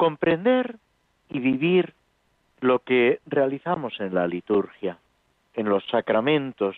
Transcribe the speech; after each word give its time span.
comprender 0.00 0.76
y 1.28 1.40
vivir 1.40 1.92
lo 2.60 2.78
que 2.78 3.20
realizamos 3.26 4.00
en 4.00 4.14
la 4.14 4.26
liturgia, 4.26 4.96
en 5.52 5.68
los 5.68 5.84
sacramentos, 5.88 6.74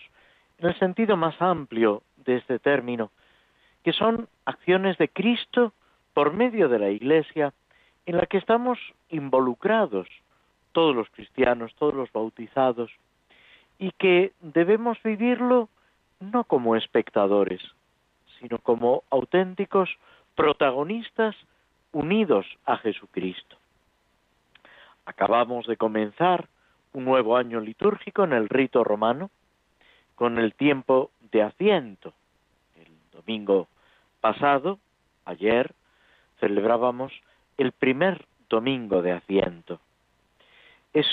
en 0.59 0.71
el 0.71 0.79
sentido 0.81 1.17
más 1.17 1.41
amplio 1.41 2.03
de 2.17 2.39
este 2.39 2.59
término, 2.59 3.13
que 3.85 3.93
son 3.93 4.27
acciones 4.45 4.99
de 4.99 5.07
Cristo 5.09 5.73
por 6.15 6.33
medio 6.33 6.69
de 6.69 6.81
la 6.81 6.91
Iglesia 6.91 7.55
en 8.07 8.17
la 8.17 8.27
que 8.27 8.39
estamos 8.39 8.81
involucrados 9.09 10.09
todos 10.73 10.93
los 10.93 11.09
cristianos, 11.11 11.73
todos 11.77 11.95
los 11.95 12.11
bautizados, 12.11 12.91
y 13.79 13.93
que 13.93 14.33
debemos 14.41 15.01
vivirlo 15.05 15.69
no 16.19 16.43
como 16.43 16.75
espectadores, 16.75 17.63
sino 18.41 18.59
como 18.59 19.05
auténticos 19.11 19.91
protagonistas 20.35 21.37
unidos 21.93 22.47
a 22.65 22.79
Jesucristo. 22.79 23.57
Acabamos 25.05 25.67
de 25.67 25.77
comenzar 25.77 26.49
un 26.93 27.05
nuevo 27.05 27.37
año 27.37 27.61
litúrgico 27.61 28.25
en 28.25 28.33
el 28.33 28.49
rito 28.49 28.85
romano, 28.85 29.31
con 30.15 30.39
el 30.39 30.55
tiempo 30.55 31.11
de 31.33 31.43
asiento. 31.43 32.13
El 32.77 32.93
domingo 33.13 33.69
pasado, 34.21 34.79
ayer, 35.25 35.73
celebrábamos 36.41 37.13
el 37.57 37.73
primer 37.73 38.27
domingo 38.49 39.03
de 39.03 39.13
asiento. 39.13 39.81
Es 40.93 41.07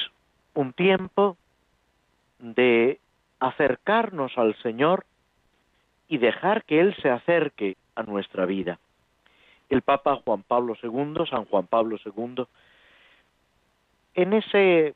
un 0.54 0.74
tiempo 0.74 1.38
de 2.40 3.00
acercarnos 3.40 4.38
al 4.38 4.56
Señor 4.62 5.06
y 6.08 6.18
dejar 6.18 6.64
que 6.66 6.82
Él 6.82 6.96
se 7.02 7.10
acerque 7.10 7.78
a 7.96 8.04
nuestra 8.04 8.46
vida 8.46 8.80
el 9.70 9.82
Papa 9.82 10.22
Juan 10.26 10.44
Pablo 10.44 10.76
II, 10.82 11.26
San 11.30 11.46
Juan 11.46 11.68
Pablo 11.68 11.98
II, 12.04 12.46
en 14.16 14.34
ese 14.34 14.96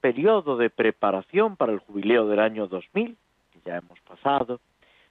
periodo 0.00 0.56
de 0.56 0.70
preparación 0.70 1.56
para 1.56 1.72
el 1.72 1.80
jubileo 1.80 2.28
del 2.28 2.40
año 2.40 2.68
2000, 2.68 3.16
que 3.52 3.60
ya 3.64 3.76
hemos 3.76 3.98
pasado, 4.00 4.60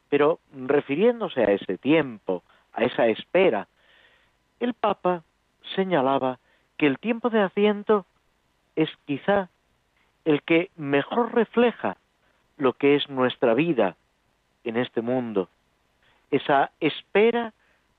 pero 0.09 0.39
refiriéndose 0.53 1.41
a 1.41 1.51
ese 1.51 1.77
tiempo, 1.77 2.43
a 2.73 2.83
esa 2.83 3.07
espera, 3.07 3.67
el 4.59 4.73
Papa 4.73 5.23
señalaba 5.75 6.39
que 6.77 6.87
el 6.87 6.99
tiempo 6.99 7.29
de 7.29 7.41
asiento 7.41 8.05
es 8.75 8.89
quizá 9.05 9.49
el 10.23 10.41
que 10.43 10.71
mejor 10.75 11.33
refleja 11.33 11.97
lo 12.57 12.73
que 12.73 12.95
es 12.95 13.09
nuestra 13.09 13.53
vida 13.53 13.95
en 14.63 14.77
este 14.77 15.01
mundo, 15.01 15.49
esa 16.31 16.71
espera 16.79 17.53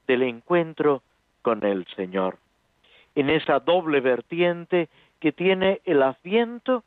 del 0.06 0.22
encuentro 0.22 1.02
con 1.42 1.64
el 1.64 1.86
Señor, 1.96 2.38
en 3.14 3.30
esa 3.30 3.60
doble 3.60 4.00
vertiente 4.00 4.88
que 5.20 5.32
tiene 5.32 5.80
el 5.84 6.02
asiento 6.02 6.84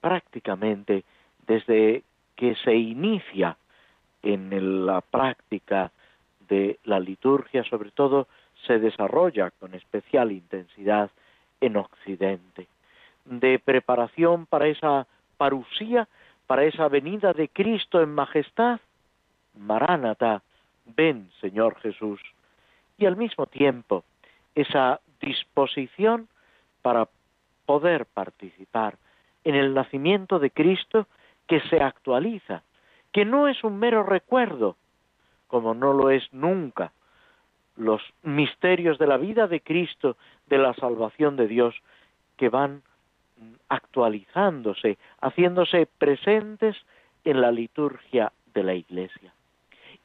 prácticamente 0.00 1.04
desde 1.46 2.02
que 2.36 2.54
se 2.56 2.74
inicia 2.74 3.56
en 4.22 4.86
la 4.86 5.00
práctica 5.00 5.92
de 6.48 6.78
la 6.84 6.98
liturgia, 6.98 7.64
sobre 7.64 7.90
todo 7.90 8.26
se 8.66 8.78
desarrolla 8.78 9.50
con 9.50 9.74
especial 9.74 10.32
intensidad 10.32 11.10
en 11.60 11.76
Occidente, 11.76 12.66
de 13.24 13.58
preparación 13.58 14.46
para 14.46 14.66
esa 14.66 15.06
parusía, 15.36 16.08
para 16.46 16.64
esa 16.64 16.88
venida 16.88 17.32
de 17.32 17.48
Cristo 17.48 18.02
en 18.02 18.14
majestad, 18.14 18.80
Maránata, 19.56 20.42
ven 20.84 21.30
Señor 21.40 21.78
Jesús, 21.80 22.20
y 22.98 23.06
al 23.06 23.16
mismo 23.16 23.46
tiempo 23.46 24.04
esa 24.54 25.00
disposición 25.20 26.28
para 26.82 27.08
poder 27.66 28.06
participar 28.06 28.98
en 29.44 29.54
el 29.54 29.74
nacimiento 29.74 30.38
de 30.38 30.50
Cristo 30.50 31.06
que 31.46 31.60
se 31.62 31.80
actualiza, 31.80 32.62
que 33.12 33.24
no 33.24 33.48
es 33.48 33.64
un 33.64 33.78
mero 33.78 34.02
recuerdo, 34.02 34.76
como 35.46 35.74
no 35.74 35.92
lo 35.92 36.10
es 36.10 36.32
nunca. 36.32 36.92
Los 37.76 38.02
misterios 38.22 38.98
de 38.98 39.06
la 39.06 39.16
vida 39.16 39.46
de 39.46 39.60
Cristo, 39.60 40.16
de 40.46 40.58
la 40.58 40.74
salvación 40.74 41.36
de 41.36 41.48
Dios, 41.48 41.74
que 42.36 42.48
van 42.48 42.82
actualizándose, 43.68 44.98
haciéndose 45.20 45.86
presentes 45.86 46.76
en 47.24 47.40
la 47.40 47.50
liturgia 47.50 48.32
de 48.52 48.62
la 48.62 48.74
Iglesia 48.74 49.32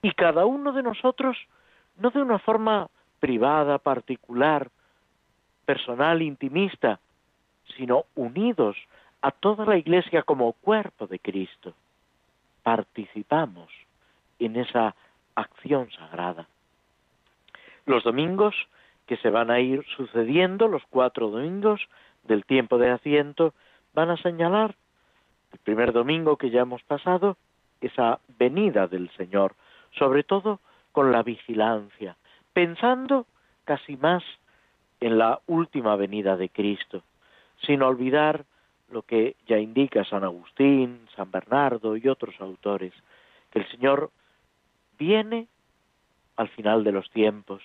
y 0.05 0.11
cada 0.11 0.45
uno 0.45 0.71
de 0.71 0.83
nosotros, 0.83 1.35
no 1.97 2.11
de 2.11 2.21
una 2.21 2.37
forma 2.37 2.89
privada, 3.19 3.79
particular, 3.79 4.69
personal, 5.65 6.21
intimista, 6.21 6.99
sino 7.75 8.03
unidos 8.13 8.77
a 9.23 9.31
toda 9.31 9.65
la 9.65 9.77
Iglesia 9.77 10.21
como 10.21 10.53
cuerpo 10.53 11.07
de 11.07 11.17
Cristo, 11.17 11.73
participamos 12.61 13.71
en 14.37 14.57
esa 14.57 14.93
acción 15.33 15.89
sagrada. 15.89 16.47
Los 17.87 18.03
domingos 18.03 18.53
que 19.07 19.17
se 19.17 19.31
van 19.31 19.49
a 19.49 19.59
ir 19.59 19.83
sucediendo, 19.97 20.67
los 20.67 20.83
cuatro 20.91 21.31
domingos 21.31 21.81
del 22.25 22.45
tiempo 22.45 22.77
de 22.77 22.91
asiento, 22.91 23.55
van 23.95 24.11
a 24.11 24.17
señalar 24.17 24.75
el 25.51 25.57
primer 25.57 25.93
domingo 25.93 26.37
que 26.37 26.51
ya 26.51 26.61
hemos 26.61 26.83
pasado, 26.83 27.37
esa 27.81 28.19
venida 28.37 28.85
del 28.85 29.09
Señor, 29.17 29.55
sobre 29.97 30.23
todo 30.23 30.59
con 30.91 31.11
la 31.11 31.23
vigilancia, 31.23 32.15
pensando 32.53 33.25
casi 33.65 33.97
más 33.97 34.23
en 34.99 35.17
la 35.17 35.41
última 35.47 35.95
venida 35.95 36.37
de 36.37 36.49
Cristo, 36.49 37.03
sin 37.65 37.81
olvidar 37.81 38.45
lo 38.89 39.01
que 39.01 39.35
ya 39.47 39.57
indica 39.57 40.05
San 40.05 40.23
Agustín, 40.23 41.07
San 41.15 41.31
Bernardo 41.31 41.97
y 41.97 42.07
otros 42.07 42.35
autores, 42.39 42.93
que 43.51 43.59
el 43.59 43.67
Señor 43.69 44.11
viene 44.97 45.47
al 46.37 46.49
final 46.49 46.83
de 46.83 46.91
los 46.91 47.09
tiempos, 47.09 47.61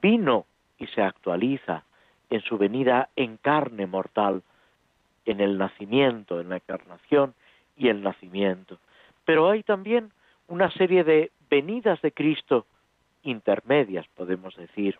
vino 0.00 0.46
y 0.78 0.86
se 0.88 1.02
actualiza 1.02 1.84
en 2.30 2.40
su 2.42 2.58
venida 2.58 3.08
en 3.16 3.36
carne 3.36 3.86
mortal, 3.86 4.42
en 5.24 5.40
el 5.40 5.58
nacimiento, 5.58 6.40
en 6.40 6.48
la 6.48 6.56
encarnación 6.56 7.34
y 7.76 7.88
el 7.88 8.02
nacimiento. 8.02 8.78
Pero 9.24 9.50
hay 9.50 9.62
también 9.62 10.12
una 10.48 10.70
serie 10.70 11.04
de 11.04 11.30
venidas 11.50 12.00
de 12.02 12.12
Cristo 12.12 12.66
intermedias, 13.22 14.06
podemos 14.14 14.56
decir. 14.56 14.98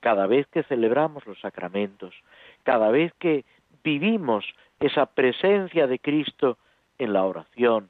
Cada 0.00 0.26
vez 0.26 0.46
que 0.48 0.64
celebramos 0.64 1.26
los 1.26 1.40
sacramentos, 1.40 2.14
cada 2.62 2.90
vez 2.90 3.12
que 3.18 3.44
vivimos 3.82 4.44
esa 4.80 5.06
presencia 5.06 5.86
de 5.86 5.98
Cristo 5.98 6.58
en 6.98 7.12
la 7.12 7.24
oración, 7.24 7.88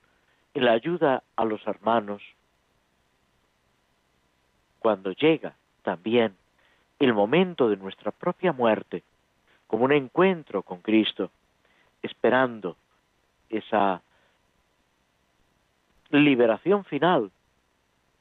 en 0.55 0.65
la 0.65 0.73
ayuda 0.73 1.23
a 1.37 1.45
los 1.45 1.67
hermanos, 1.67 2.23
cuando 4.79 5.13
llega 5.13 5.57
también 5.83 6.37
el 6.99 7.15
momento 7.15 7.69
de 7.69 7.77
nuestra 7.77 8.13
propia 8.13 8.53
muerte, 8.53 9.03
como 9.67 9.85
un 9.85 9.93
encuentro 9.93 10.63
con 10.63 10.81
Cristo, 10.81 11.31
esperando 12.03 12.77
esa 13.49 14.03
liberación 16.21 16.85
final, 16.85 17.31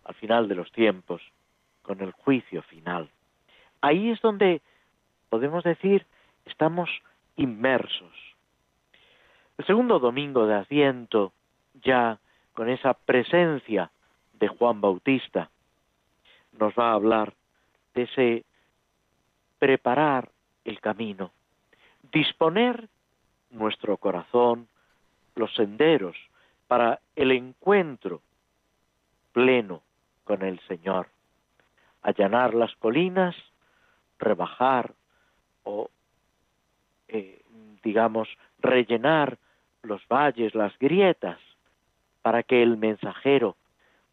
al 0.06 0.16
final 0.16 0.48
de 0.48 0.56
los 0.56 0.72
tiempos, 0.72 1.22
con 1.82 2.02
el 2.02 2.12
juicio 2.12 2.62
final. 2.64 3.10
Ahí 3.82 4.10
es 4.10 4.22
donde 4.22 4.62
podemos 5.30 5.64
decir 5.64 6.06
estamos 6.46 6.90
inmersos. 7.36 8.14
El 9.58 9.66
segundo 9.66 10.00
domingo 10.00 10.48
de 10.48 10.56
Asiento, 10.56 11.34
ya 11.84 12.20
con 12.54 12.70
esa 12.70 12.94
presencia 12.94 13.92
de 14.34 14.48
Juan 14.48 14.82
Bautista, 14.82 15.50
nos 16.60 16.74
va 16.74 16.92
a 16.92 16.94
hablar 16.94 17.34
de 17.94 18.04
ese 18.04 18.46
preparar 19.60 20.30
el 20.66 20.80
camino, 20.82 21.32
disponer 22.12 22.90
nuestro 23.52 23.98
corazón, 23.98 24.68
los 25.36 25.54
senderos 25.56 26.16
para 26.74 27.00
el 27.16 27.32
encuentro 27.32 28.24
pleno 29.32 29.84
con 30.24 30.42
el 30.42 30.60
Señor, 30.62 31.08
allanar 32.02 32.56
las 32.56 32.76
colinas 32.78 33.36
rebajar 34.18 34.96
o, 35.66 35.92
eh, 37.10 37.44
digamos, 37.84 38.28
rellenar 38.58 39.38
los 39.84 40.02
valles, 40.08 40.56
las 40.56 40.76
grietas, 40.80 41.38
para 42.24 42.42
que 42.42 42.64
el 42.64 42.78
mensajero 42.78 43.56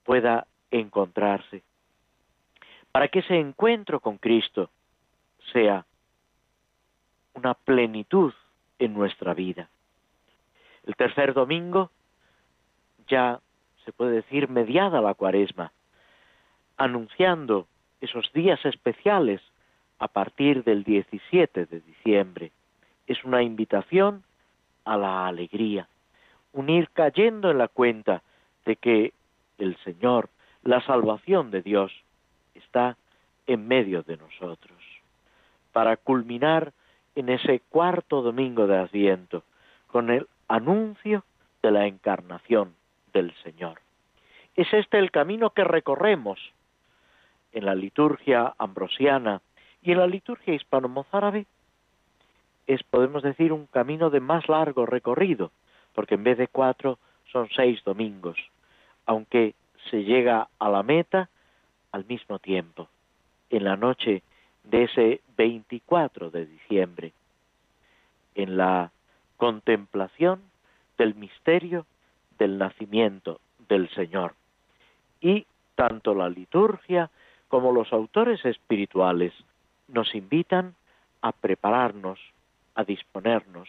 pueda 0.04 0.46
encontrarse, 0.70 1.62
para 2.92 3.08
que 3.08 3.20
ese 3.20 3.38
encuentro 3.38 4.00
con 4.00 4.18
Cristo 4.18 4.68
sea 5.50 5.86
una 7.32 7.54
plenitud 7.54 8.34
en 8.78 8.92
nuestra 8.92 9.32
vida. 9.32 9.70
El 10.84 10.94
tercer 10.94 11.32
domingo 11.32 11.90
ya 13.10 13.40
se 13.84 13.92
puede 13.92 14.12
decir 14.12 14.48
mediada 14.48 15.00
la 15.00 15.14
cuaresma, 15.14 15.72
anunciando 16.76 17.66
esos 18.00 18.32
días 18.32 18.64
especiales 18.64 19.42
a 19.98 20.08
partir 20.08 20.64
del 20.64 20.84
17 20.84 21.66
de 21.66 21.80
diciembre. 21.80 22.52
Es 23.06 23.22
una 23.24 23.42
invitación 23.42 24.22
a 24.84 24.96
la 24.96 25.26
alegría, 25.26 25.88
unir 26.52 26.88
cayendo 26.92 27.50
en 27.50 27.58
la 27.58 27.68
cuenta 27.68 28.22
de 28.64 28.76
que 28.76 29.12
el 29.58 29.76
Señor, 29.84 30.30
la 30.62 30.80
salvación 30.82 31.50
de 31.50 31.62
Dios, 31.62 31.92
está 32.54 32.96
en 33.46 33.66
medio 33.66 34.02
de 34.02 34.16
nosotros, 34.16 34.78
para 35.72 35.96
culminar 35.96 36.72
en 37.14 37.28
ese 37.28 37.60
cuarto 37.68 38.22
domingo 38.22 38.66
de 38.66 38.78
Adviento 38.78 39.42
con 39.88 40.10
el 40.10 40.28
anuncio 40.48 41.24
de 41.62 41.70
la 41.72 41.86
encarnación 41.86 42.74
del 43.12 43.34
Señor. 43.42 43.80
Es 44.56 44.72
este 44.72 44.98
el 44.98 45.10
camino 45.10 45.50
que 45.50 45.64
recorremos 45.64 46.38
en 47.52 47.64
la 47.64 47.74
liturgia 47.74 48.54
ambrosiana 48.58 49.40
y 49.82 49.92
en 49.92 49.98
la 49.98 50.06
liturgia 50.06 50.54
hispano-mozárabe. 50.54 51.46
Es, 52.66 52.82
podemos 52.84 53.22
decir, 53.22 53.52
un 53.52 53.66
camino 53.66 54.10
de 54.10 54.20
más 54.20 54.48
largo 54.48 54.86
recorrido, 54.86 55.50
porque 55.94 56.14
en 56.14 56.24
vez 56.24 56.38
de 56.38 56.48
cuatro 56.48 56.98
son 57.32 57.48
seis 57.54 57.82
domingos, 57.84 58.38
aunque 59.06 59.54
se 59.90 60.04
llega 60.04 60.48
a 60.58 60.68
la 60.68 60.82
meta 60.82 61.28
al 61.92 62.04
mismo 62.04 62.38
tiempo, 62.38 62.88
en 63.48 63.64
la 63.64 63.76
noche 63.76 64.22
de 64.64 64.84
ese 64.84 65.20
24 65.36 66.30
de 66.30 66.46
diciembre, 66.46 67.12
en 68.34 68.56
la 68.56 68.92
contemplación 69.36 70.42
del 70.98 71.14
misterio 71.14 71.86
del 72.40 72.56
nacimiento 72.58 73.38
del 73.69 73.88
Señor. 73.90 74.34
Y 75.20 75.46
tanto 75.76 76.14
la 76.14 76.28
liturgia 76.28 77.10
como 77.48 77.70
los 77.70 77.92
autores 77.92 78.44
espirituales 78.44 79.32
nos 79.88 80.14
invitan 80.14 80.75
a 81.20 81.32
prepararnos, 81.32 82.19
a 82.75 82.84
disponernos. 82.84 83.69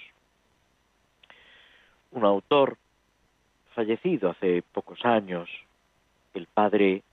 Un 2.12 2.24
autor 2.24 2.78
fallecido 3.76 4.30
hace 4.30 4.64
pocos 4.72 5.04
años, 5.06 5.50
el 6.34 6.48
padre 6.48 7.04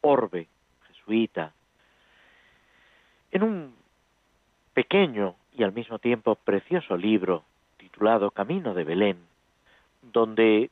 Orbe, 0.00 0.48
jesuita, 0.88 1.52
en 3.30 3.42
un 3.42 3.74
pequeño 4.72 5.34
y 5.52 5.64
al 5.64 5.72
mismo 5.72 5.98
tiempo 5.98 6.34
precioso 6.34 6.96
libro 6.96 7.44
titulado 7.76 8.30
Camino 8.30 8.72
de 8.72 8.84
Belén, 8.84 9.31
donde 10.02 10.70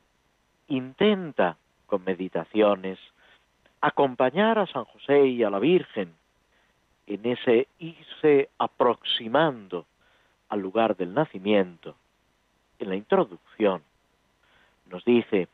intenta 0.69 1.57
con 1.87 2.05
meditaciones 2.05 2.99
acompañar 3.81 4.59
a 4.59 4.67
San 4.67 4.85
José 4.85 5.27
y 5.27 5.43
a 5.43 5.51
la 5.51 5.59
Virgen 5.59 6.15
en 7.07 7.27
ese 7.27 7.67
irse 7.79 8.51
aproximando 8.59 9.87
al 10.49 10.61
lugar 10.61 10.97
del 10.97 11.15
nacimiento, 11.15 11.97
en 12.79 12.89
la 12.89 12.97
introducción, 12.97 13.83
nos 14.91 15.05
dice, 15.05 15.49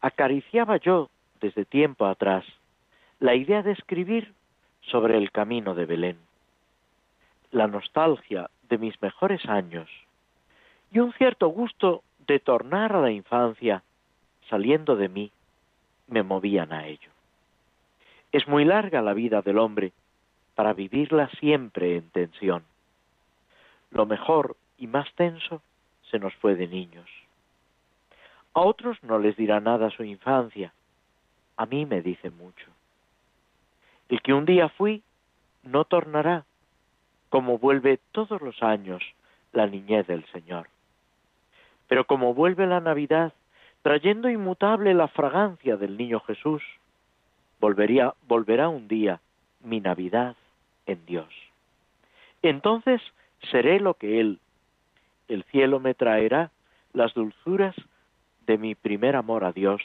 acariciaba 0.00 0.76
yo 0.78 1.10
desde 1.40 1.64
tiempo 1.64 2.06
atrás 2.06 2.44
la 3.20 3.34
idea 3.34 3.62
de 3.62 3.72
escribir 3.72 4.32
sobre 4.82 5.16
el 5.18 5.30
camino 5.30 5.74
de 5.74 5.86
Belén, 5.86 6.18
la 7.50 7.66
nostalgia 7.66 8.50
de 8.68 8.78
mis 8.78 9.00
mejores 9.00 9.44
años 9.46 9.88
y 10.92 11.00
un 11.00 11.12
cierto 11.14 11.48
gusto 11.48 12.02
de 12.28 12.38
tornar 12.38 12.94
a 12.94 13.00
la 13.00 13.10
infancia 13.10 13.82
saliendo 14.48 14.94
de 14.96 15.08
mí 15.08 15.32
me 16.06 16.22
movían 16.22 16.72
a 16.72 16.86
ello. 16.86 17.10
Es 18.30 18.46
muy 18.46 18.64
larga 18.64 19.02
la 19.02 19.14
vida 19.14 19.40
del 19.42 19.58
hombre 19.58 19.92
para 20.54 20.74
vivirla 20.74 21.28
siempre 21.40 21.96
en 21.96 22.10
tensión. 22.10 22.64
Lo 23.90 24.04
mejor 24.06 24.56
y 24.76 24.86
más 24.86 25.10
tenso 25.14 25.62
se 26.10 26.18
nos 26.18 26.34
fue 26.34 26.54
de 26.54 26.68
niños. 26.68 27.08
A 28.54 28.60
otros 28.60 29.02
no 29.02 29.18
les 29.18 29.36
dirá 29.36 29.60
nada 29.60 29.90
su 29.90 30.04
infancia, 30.04 30.72
a 31.56 31.64
mí 31.66 31.86
me 31.86 32.02
dice 32.02 32.30
mucho. 32.30 32.66
El 34.08 34.20
que 34.20 34.34
un 34.34 34.44
día 34.44 34.68
fui 34.68 35.02
no 35.62 35.84
tornará, 35.84 36.44
como 37.30 37.58
vuelve 37.58 37.98
todos 38.12 38.40
los 38.42 38.62
años 38.62 39.02
la 39.52 39.66
niñez 39.66 40.06
del 40.06 40.24
Señor. 40.26 40.68
Pero 41.88 42.06
como 42.06 42.34
vuelve 42.34 42.66
la 42.66 42.80
Navidad, 42.80 43.32
trayendo 43.82 44.28
inmutable 44.28 44.94
la 44.94 45.08
fragancia 45.08 45.76
del 45.76 45.96
niño 45.96 46.20
Jesús, 46.20 46.62
volvería, 47.60 48.14
volverá 48.26 48.68
un 48.68 48.86
día 48.88 49.20
mi 49.62 49.80
Navidad 49.80 50.36
en 50.86 51.04
Dios. 51.06 51.28
Entonces 52.42 53.00
seré 53.50 53.80
lo 53.80 53.94
que 53.94 54.20
Él, 54.20 54.38
el 55.28 55.44
cielo 55.44 55.80
me 55.80 55.94
traerá 55.94 56.50
las 56.92 57.14
dulzuras 57.14 57.74
de 58.46 58.58
mi 58.58 58.74
primer 58.74 59.16
amor 59.16 59.44
a 59.44 59.52
Dios, 59.52 59.82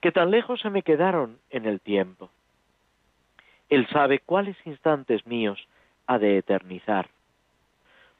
que 0.00 0.12
tan 0.12 0.30
lejos 0.30 0.60
se 0.60 0.70
me 0.70 0.82
quedaron 0.82 1.38
en 1.50 1.66
el 1.66 1.80
tiempo. 1.80 2.30
Él 3.68 3.86
sabe 3.88 4.20
cuáles 4.20 4.56
instantes 4.64 5.26
míos 5.26 5.66
ha 6.06 6.18
de 6.18 6.38
eternizar. 6.38 7.08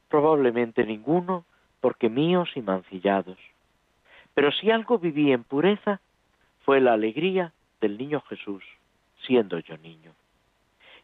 Probablemente 0.08 0.84
ninguno, 0.84 1.44
porque 1.80 2.08
míos 2.08 2.50
y 2.54 2.62
mancillados. 2.62 3.38
Pero 4.34 4.52
si 4.52 4.70
algo 4.70 4.98
viví 4.98 5.32
en 5.32 5.44
pureza, 5.44 6.00
fue 6.64 6.80
la 6.80 6.92
alegría 6.92 7.52
del 7.80 7.98
niño 7.98 8.20
Jesús, 8.22 8.62
siendo 9.26 9.58
yo 9.58 9.76
niño. 9.78 10.12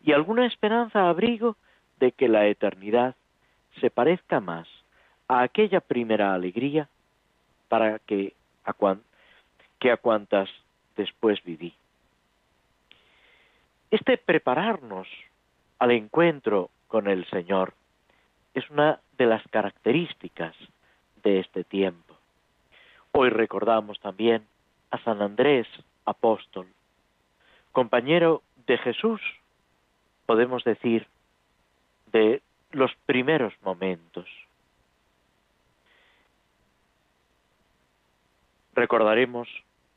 Y 0.02 0.12
alguna 0.12 0.46
esperanza 0.46 1.08
abrigo 1.08 1.56
de 1.98 2.12
que 2.12 2.28
la 2.28 2.46
eternidad 2.46 3.16
se 3.80 3.90
parezca 3.90 4.40
más 4.40 4.68
a 5.28 5.42
aquella 5.42 5.80
primera 5.80 6.34
alegría 6.34 6.88
para 7.68 7.98
que 7.98 8.34
a, 8.64 8.74
que 9.78 9.90
a 9.90 9.96
cuantas 9.96 10.48
después 10.96 11.42
viví. 11.44 11.74
Este 13.90 14.18
prepararnos 14.18 15.08
al 15.78 15.90
encuentro 15.90 16.70
con 16.88 17.08
el 17.08 17.24
Señor 17.30 17.74
es 18.56 18.68
una 18.70 19.00
de 19.18 19.26
las 19.26 19.42
características 19.48 20.56
de 21.22 21.40
este 21.40 21.62
tiempo. 21.62 22.16
Hoy 23.12 23.28
recordamos 23.28 24.00
también 24.00 24.46
a 24.90 24.98
San 25.04 25.20
Andrés, 25.20 25.66
apóstol, 26.06 26.66
compañero 27.72 28.42
de 28.66 28.78
Jesús, 28.78 29.20
podemos 30.24 30.64
decir, 30.64 31.06
de 32.12 32.40
los 32.72 32.90
primeros 33.04 33.52
momentos. 33.60 34.26
Recordaremos 38.72 39.48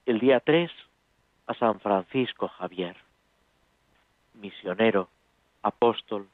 el 0.06 0.20
día 0.20 0.42
3 0.42 0.70
a 1.48 1.54
San 1.54 1.80
Francisco 1.80 2.50
Javier, 2.50 2.98
misionero, 4.34 5.08
apóstol, 5.64 6.28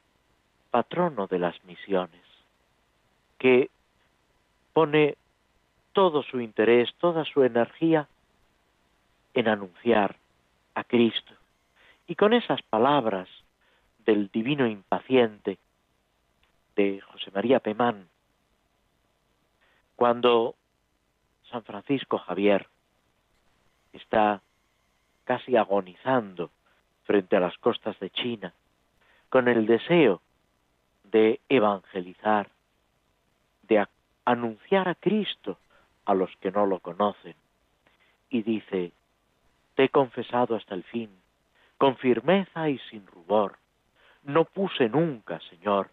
patrono 0.76 1.26
de 1.26 1.38
las 1.38 1.64
misiones, 1.64 2.20
que 3.38 3.70
pone 4.74 5.16
todo 5.94 6.22
su 6.22 6.38
interés, 6.38 6.94
toda 6.98 7.24
su 7.24 7.44
energía 7.44 8.08
en 9.32 9.48
anunciar 9.48 10.16
a 10.74 10.84
Cristo. 10.84 11.32
Y 12.06 12.14
con 12.14 12.34
esas 12.34 12.60
palabras 12.60 13.26
del 14.04 14.28
divino 14.28 14.66
impaciente 14.66 15.56
de 16.74 17.00
José 17.00 17.30
María 17.30 17.60
Pemán, 17.60 18.08
cuando 19.94 20.56
San 21.50 21.64
Francisco 21.64 22.18
Javier 22.18 22.68
está 23.94 24.42
casi 25.24 25.56
agonizando 25.56 26.50
frente 27.04 27.34
a 27.34 27.40
las 27.40 27.56
costas 27.56 27.98
de 27.98 28.10
China, 28.10 28.52
con 29.30 29.48
el 29.48 29.64
deseo 29.64 30.20
de 31.10 31.40
evangelizar, 31.48 32.48
de 33.62 33.86
anunciar 34.24 34.88
a 34.88 34.94
Cristo 34.94 35.58
a 36.04 36.14
los 36.14 36.34
que 36.36 36.50
no 36.50 36.66
lo 36.66 36.80
conocen. 36.80 37.34
Y 38.28 38.42
dice, 38.42 38.92
te 39.74 39.84
he 39.84 39.88
confesado 39.88 40.56
hasta 40.56 40.74
el 40.74 40.84
fin, 40.84 41.10
con 41.78 41.96
firmeza 41.96 42.68
y 42.68 42.78
sin 42.90 43.06
rubor, 43.06 43.58
No 44.22 44.44
puse 44.44 44.88
nunca, 44.88 45.38
Señor, 45.50 45.90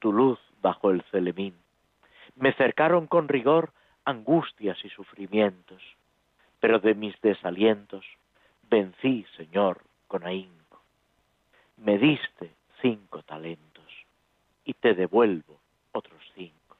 tu 0.00 0.12
luz 0.12 0.38
bajo 0.60 0.90
el 0.90 1.02
celemín. 1.10 1.54
Me 2.36 2.52
cercaron 2.52 3.06
con 3.06 3.26
rigor 3.26 3.72
angustias 4.04 4.76
y 4.84 4.90
sufrimientos, 4.90 5.82
pero 6.58 6.78
de 6.78 6.94
mis 6.94 7.18
desalientos 7.22 8.04
vencí, 8.68 9.24
Señor, 9.38 9.80
con 10.08 10.26
ahínco. 10.26 10.82
Me 11.78 11.96
diste 11.96 12.50
cinco 12.82 13.22
talentos 13.22 13.69
y 14.70 14.74
te 14.74 14.94
devuelvo 14.94 15.58
otros 15.90 16.22
cinco. 16.36 16.76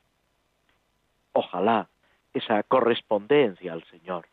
Ojalá 1.33 1.89
esa 2.33 2.63
correspondencia 2.63 3.73
al 3.73 3.83
Señor 3.91 4.29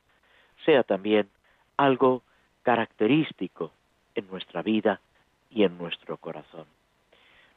sea 0.63 0.83
también 0.83 1.27
algo 1.75 2.21
característico 2.61 3.71
en 4.13 4.27
nuestra 4.27 4.61
vida 4.61 5.01
y 5.49 5.63
en 5.63 5.75
nuestro 5.75 6.17
corazón. 6.17 6.67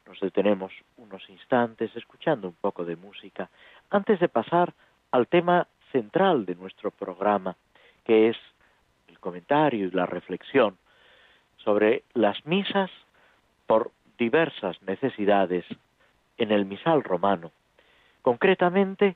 Nos 0.07 0.19
detenemos 0.19 0.71
unos 0.97 1.29
instantes 1.29 1.95
escuchando 1.95 2.47
un 2.47 2.55
poco 2.55 2.83
de 2.83 2.95
música 2.95 3.51
antes 3.91 4.19
de 4.19 4.27
pasar 4.27 4.73
al 5.11 5.27
tema 5.27 5.67
central 5.91 6.47
de 6.47 6.55
nuestro 6.55 6.89
programa, 6.89 7.55
que 8.05 8.29
es 8.29 8.37
el 9.07 9.19
comentario 9.19 9.85
y 9.85 9.91
la 9.91 10.07
reflexión 10.07 10.79
sobre 11.57 12.03
las 12.15 12.43
misas 12.47 12.89
por 13.67 13.91
diversas 14.17 14.81
necesidades 14.81 15.63
en 16.41 16.51
el 16.51 16.65
misal 16.65 17.03
romano, 17.03 17.51
concretamente 18.23 19.15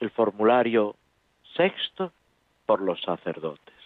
el 0.00 0.10
formulario 0.10 0.96
sexto 1.54 2.12
por 2.64 2.80
los 2.80 3.00
sacerdotes. 3.02 3.81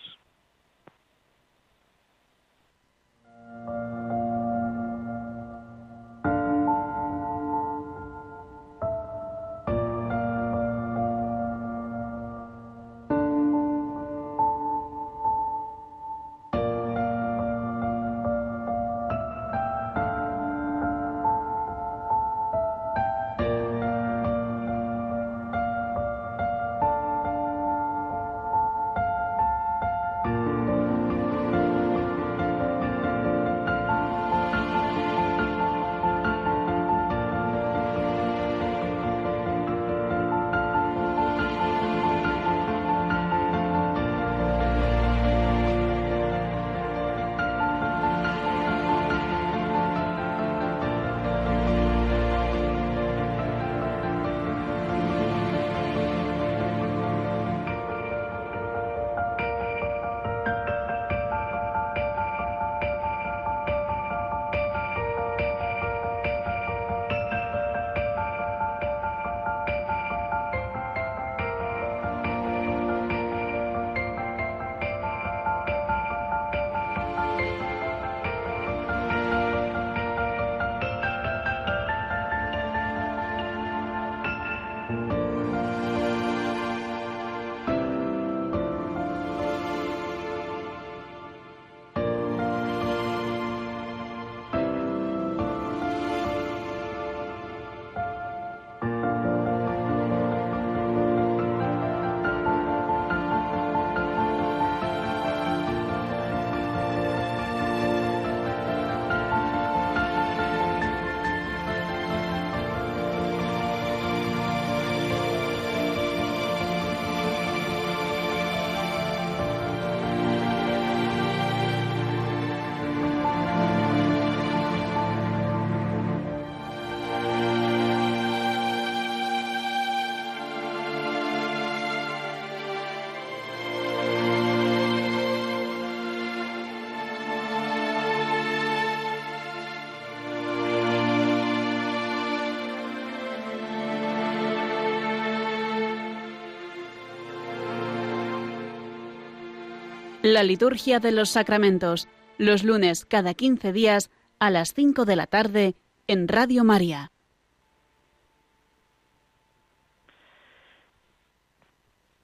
La 150.26 150.42
liturgia 150.42 150.98
de 150.98 151.12
los 151.12 151.28
sacramentos, 151.28 152.08
los 152.36 152.64
lunes 152.64 153.04
cada 153.04 153.32
15 153.32 153.72
días 153.72 154.10
a 154.40 154.50
las 154.50 154.74
5 154.74 155.04
de 155.04 155.14
la 155.14 155.28
tarde 155.28 155.76
en 156.08 156.26
Radio 156.26 156.64
María. 156.64 157.12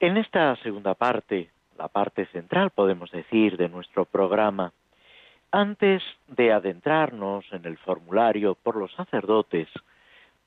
En 0.01 0.17
esta 0.17 0.57
segunda 0.65 0.95
parte, 0.95 1.51
la 1.79 1.87
parte 1.87 2.27
central, 2.27 2.71
podemos 2.71 3.13
decir, 3.13 3.57
de 3.57 3.69
nuestro 3.69 4.05
programa, 4.05 4.73
antes 5.53 6.03
de 6.27 6.53
adentrarnos 6.53 7.45
en 7.53 7.65
el 7.67 7.79
formulario 7.79 8.57
por 8.57 8.75
los 8.75 8.93
sacerdotes, 8.95 9.69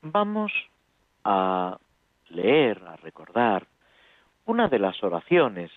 vamos 0.02 0.52
a 1.24 1.78
leer, 2.28 2.82
a 2.86 2.96
recordar 2.96 3.66
una 4.44 4.68
de 4.68 4.78
las 4.78 5.02
oraciones 5.02 5.70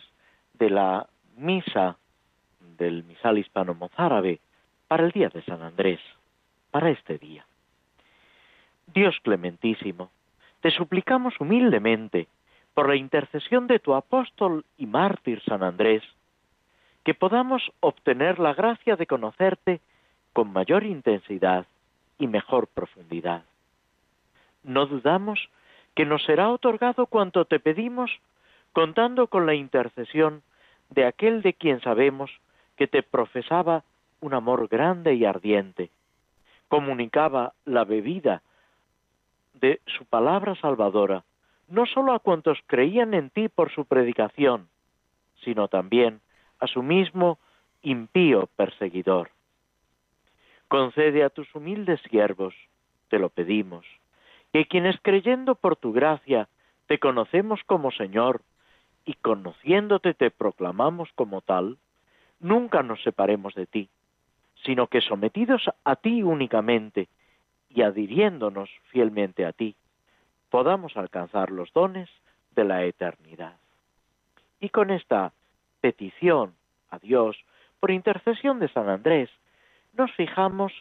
de 0.56 0.72
la 0.72 1.08
misa 1.40 1.98
del 2.78 3.04
misal 3.04 3.38
hispano-mozárabe 3.38 4.40
para 4.88 5.06
el 5.06 5.12
día 5.12 5.30
de 5.30 5.42
San 5.44 5.62
Andrés, 5.62 6.00
para 6.72 6.90
este 6.90 7.18
día. 7.18 7.46
Dios 8.94 9.18
clementísimo, 9.24 10.12
te 10.62 10.72
suplicamos 10.72 11.34
humildemente, 11.40 12.28
por 12.74 12.88
la 12.88 12.96
intercesión 12.96 13.68
de 13.68 13.80
tu 13.80 13.94
apóstol 13.94 14.66
y 14.78 14.86
mártir 14.86 15.42
San 15.44 15.64
Andrés, 15.64 16.04
que 17.04 17.14
podamos 17.14 17.72
obtener 17.80 18.40
la 18.40 18.54
gracia 18.54 18.96
de 18.96 19.08
conocerte 19.08 19.82
con 20.34 20.54
mayor 20.54 20.84
intensidad 20.84 21.66
y 22.18 22.28
mejor 22.28 22.68
profundidad. 22.68 23.44
No 24.64 24.86
dudamos 24.86 25.50
que 25.96 26.06
nos 26.06 26.24
será 26.24 26.50
otorgado 26.50 27.08
cuanto 27.08 27.46
te 27.46 27.60
pedimos, 27.60 28.12
contando 28.74 29.28
con 29.28 29.46
la 29.46 29.56
intercesión 29.56 30.44
de 30.90 31.06
aquel 31.06 31.42
de 31.42 31.54
quien 31.54 31.82
sabemos 31.82 32.32
que 32.78 32.88
te 32.88 33.04
profesaba 33.04 33.84
un 34.22 34.34
amor 34.34 34.68
grande 34.68 35.14
y 35.14 35.26
ardiente, 35.26 35.92
comunicaba 36.68 37.54
la 37.66 37.84
bebida 37.84 38.42
de 39.54 39.82
su 39.86 40.06
palabra 40.06 40.56
salvadora, 40.56 41.24
no 41.68 41.86
sólo 41.86 42.14
a 42.14 42.20
cuantos 42.20 42.58
creían 42.68 43.14
en 43.14 43.30
ti 43.30 43.50
por 43.50 43.72
su 43.72 43.86
predicación, 43.86 44.68
sino 45.44 45.68
también 45.68 46.22
a 46.60 46.68
su 46.68 46.82
mismo 46.82 47.40
impío 47.82 48.50
perseguidor. 48.56 49.30
Concede 50.68 51.24
a 51.24 51.30
tus 51.30 51.54
humildes 51.56 52.00
siervos, 52.10 52.54
te 53.10 53.20
lo 53.20 53.30
pedimos, 53.30 53.86
que 54.54 54.66
quienes 54.66 55.00
creyendo 55.02 55.56
por 55.56 55.76
tu 55.76 55.92
gracia 55.94 56.48
te 56.88 57.00
conocemos 57.00 57.62
como 57.66 57.92
Señor 57.92 58.42
y 59.10 59.16
conociéndote 59.16 60.14
te 60.14 60.30
proclamamos 60.30 61.10
como 61.16 61.42
tal, 61.42 61.80
nunca 62.40 62.84
nos 62.84 63.02
separemos 63.02 63.56
de 63.56 63.66
ti, 63.66 63.90
sino 64.64 64.86
que 64.86 65.02
sometidos 65.02 65.68
a 65.84 65.96
ti 65.96 66.22
únicamente 66.22 67.08
y 67.72 67.82
adhiriéndonos 67.82 68.70
fielmente 68.92 69.48
a 69.48 69.52
ti, 69.52 69.76
podamos 70.52 70.96
alcanzar 70.96 71.50
los 71.50 71.74
dones 71.74 72.08
de 72.52 72.66
la 72.66 72.84
eternidad. 72.84 73.56
Y 74.60 74.70
con 74.70 74.92
esta 74.92 75.34
petición 75.82 76.54
a 76.92 77.00
Dios, 77.00 77.36
por 77.80 77.90
intercesión 77.90 78.60
de 78.60 78.68
San 78.68 78.90
Andrés, 78.90 79.32
nos 79.98 80.12
fijamos 80.12 80.72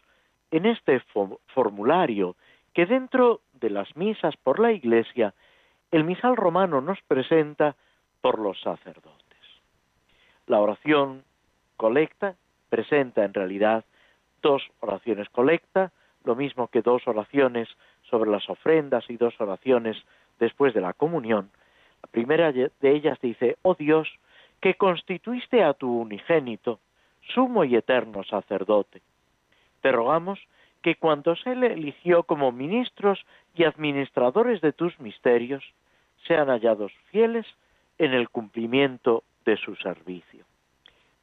en 0.51 0.67
este 0.67 1.01
formulario 1.47 2.37
que 2.75 2.85
dentro 2.85 3.41
de 3.55 3.71
las 3.71 3.97
misas 3.97 4.37
por 4.37 4.61
la 4.61 4.73
Iglesia, 4.73 5.33
el 5.91 6.05
misal 6.05 6.37
romano 6.37 6.83
nos 6.83 7.01
presenta 7.09 7.75
por 8.21 8.39
los 8.39 8.61
sacerdotes. 8.61 9.39
La 10.47 10.61
oración 10.61 11.25
colecta 11.77 12.37
presenta 12.69 13.25
en 13.25 13.35
realidad 13.35 13.85
dos 14.43 14.63
oraciones 14.81 15.29
colecta, 15.31 15.93
lo 16.25 16.35
mismo 16.35 16.69
que 16.69 16.83
dos 16.83 17.07
oraciones 17.07 17.69
sobre 18.11 18.31
las 18.31 18.49
ofrendas 18.49 19.09
y 19.09 19.17
dos 19.17 19.41
oraciones 19.41 19.97
después 20.39 20.75
de 20.75 20.81
la 20.81 20.93
comunión. 20.93 21.51
La 22.03 22.09
primera 22.11 22.53
de 22.53 22.71
ellas 22.83 23.19
dice, 23.21 23.57
oh 23.63 23.75
Dios, 23.75 24.09
que 24.61 24.75
constituiste 24.75 25.63
a 25.63 25.75
tu 25.75 26.01
unigénito, 26.01 26.81
sumo 27.35 27.65
y 27.65 27.77
eterno 27.77 28.25
sacerdote. 28.25 29.03
Te 29.81 29.93
rogamos 29.93 30.41
que 30.83 30.97
cuantos 30.97 31.45
Él 31.47 31.65
eligió 31.65 32.23
como 32.23 32.53
ministros 32.53 33.25
y 33.55 33.65
administradores 33.65 34.61
de 34.61 34.73
tus 34.73 34.99
misterios, 35.01 35.65
sean 36.27 36.49
hallados 36.49 36.93
fieles 37.11 37.47
en 37.99 38.15
el 38.15 38.29
cumplimiento 38.29 39.25
de 39.45 39.57
su 39.57 39.75
servicio. 39.77 40.45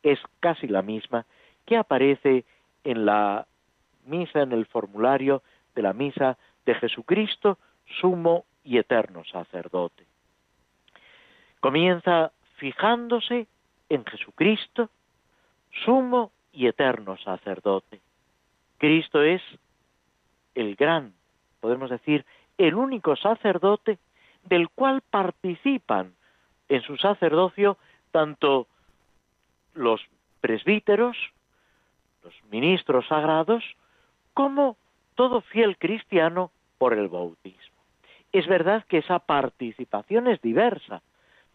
Es 0.04 0.20
casi 0.40 0.68
la 0.68 0.82
misma 0.82 1.26
que 1.66 1.78
aparece 1.78 2.46
en 2.84 3.06
la 3.06 3.48
misa, 4.06 4.42
en 4.42 4.52
el 4.52 4.66
formulario 4.66 5.42
de 5.74 5.82
la 5.82 5.94
misa 5.94 6.38
de 6.66 6.76
Jesucristo, 6.76 7.58
sumo 8.00 8.46
y 8.64 8.78
eterno 8.78 9.24
sacerdote. 9.26 10.06
Comienza 11.60 12.32
fijándose 12.58 13.48
en 13.90 14.06
Jesucristo, 14.06 14.90
sumo 15.84 16.32
y 16.52 16.68
eterno 16.68 17.18
sacerdote. 17.18 18.02
Cristo 18.78 19.22
es 19.22 19.42
el 20.56 20.76
gran, 20.76 21.14
podemos 21.60 21.90
decir, 21.90 22.26
el 22.58 22.76
único 22.76 23.16
sacerdote 23.16 24.00
del 24.44 24.70
cual 24.70 25.02
participan 25.02 26.15
en 26.70 26.82
su 26.82 26.98
sacerdocio 26.98 27.78
tanto 28.12 28.68
los 29.74 30.02
presbíteros, 30.42 31.18
los 32.24 32.34
ministros 32.50 33.08
sagrados, 33.08 33.64
como 34.34 34.78
todo 35.16 35.42
fiel 35.42 35.78
cristiano 35.78 36.52
por 36.78 36.94
el 36.94 37.08
bautismo. 37.08 37.76
Es 38.32 38.48
verdad 38.48 38.86
que 38.88 39.00
esa 39.00 39.20
participación 39.20 40.28
es 40.28 40.42
diversa, 40.42 41.02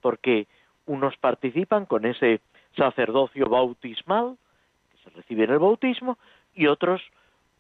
porque 0.01 0.47
unos 0.87 1.17
participan 1.19 1.87
con 1.87 2.07
ese 2.07 2.41
sacerdocio 2.77 3.49
bautismal, 3.49 4.37
que 4.91 4.99
se 5.05 5.11
recibe 5.11 5.45
en 5.45 5.51
el 5.51 5.59
bautismo, 5.59 6.19
y 6.55 6.67
otros 6.67 7.03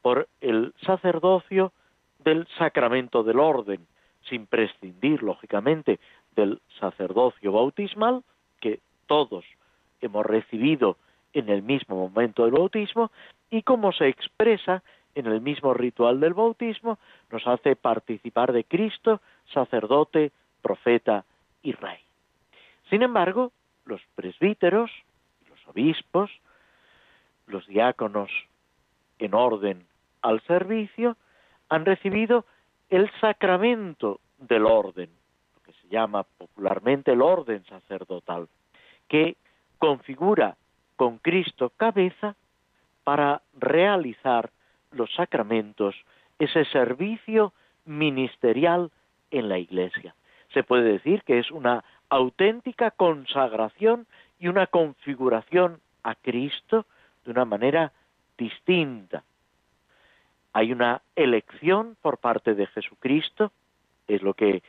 por 0.03 0.29
el 0.41 0.73
sacerdocio 0.85 1.73
del 2.19 2.47
sacramento 2.59 3.23
del 3.23 3.39
orden, 3.39 3.87
sin 4.31 4.47
prescindir, 4.47 5.23
lógicamente, 5.23 6.01
del 6.35 6.61
sacerdocio 6.79 7.53
bautismal, 7.53 8.23
que 8.61 8.81
todos 9.07 9.45
hemos 10.01 10.25
recibido 10.25 10.97
en 11.35 11.51
el 11.51 11.63
mismo 11.63 11.97
momento 11.97 12.45
del 12.45 12.53
bautismo, 12.53 13.11
y 13.51 13.63
como 13.63 13.93
se 13.93 14.09
expresa 14.09 14.83
en 15.15 15.27
el 15.27 15.41
mismo 15.41 15.75
ritual 15.75 16.21
del 16.21 16.35
bautismo, 16.35 16.99
nos 17.31 17.47
hace 17.47 17.77
participar 17.77 18.53
de 18.53 18.65
Cristo, 18.65 19.21
sacerdote, 19.53 20.33
profeta 20.63 21.25
y 21.63 21.73
rey. 21.73 21.99
Sin 22.89 23.03
embargo, 23.03 23.53
los 23.85 24.01
presbíteros, 24.15 24.91
los 25.49 25.69
obispos, 25.69 26.31
los 27.47 27.67
diáconos 27.67 28.31
en 29.19 29.35
orden 29.35 29.85
al 30.23 30.41
servicio, 30.43 31.17
han 31.69 31.85
recibido 31.85 32.45
el 32.91 33.11
sacramento 33.21 34.21
del 34.39 34.67
orden, 34.67 35.11
lo 35.55 35.63
que 35.63 35.73
se 35.81 35.89
llama 35.89 36.25
popularmente 36.25 37.13
el 37.13 37.23
orden 37.23 37.65
sacerdotal, 37.65 38.49
que 39.09 39.37
configura 39.79 40.57
con 40.97 41.19
Cristo 41.19 41.73
cabeza 41.77 42.37
para 43.05 43.43
realizar 43.59 44.51
los 44.93 45.13
sacramentos, 45.15 45.95
ese 46.39 46.65
servicio 46.67 47.53
ministerial 47.85 48.91
en 49.31 49.49
la 49.49 49.59
Iglesia. 49.59 50.15
Se 50.53 50.63
puede 50.65 50.93
decir 50.93 51.23
que 51.23 51.39
es 51.39 51.51
una 51.51 51.85
auténtica 52.09 52.91
consagración 52.91 54.07
y 54.39 54.49
una 54.49 54.67
configuración 54.67 55.81
a 56.03 56.15
Cristo 56.17 56.87
de 57.25 57.31
una 57.31 57.45
manera 57.45 57.93
distinta. 58.37 59.23
Hay 60.53 60.73
una 60.73 61.03
elección 61.15 61.97
por 62.03 62.19
parte 62.19 62.55
de 62.55 62.67
Jesucristo, 62.67 63.53
es 64.09 64.23
lo 64.23 64.35
que 64.35 64.63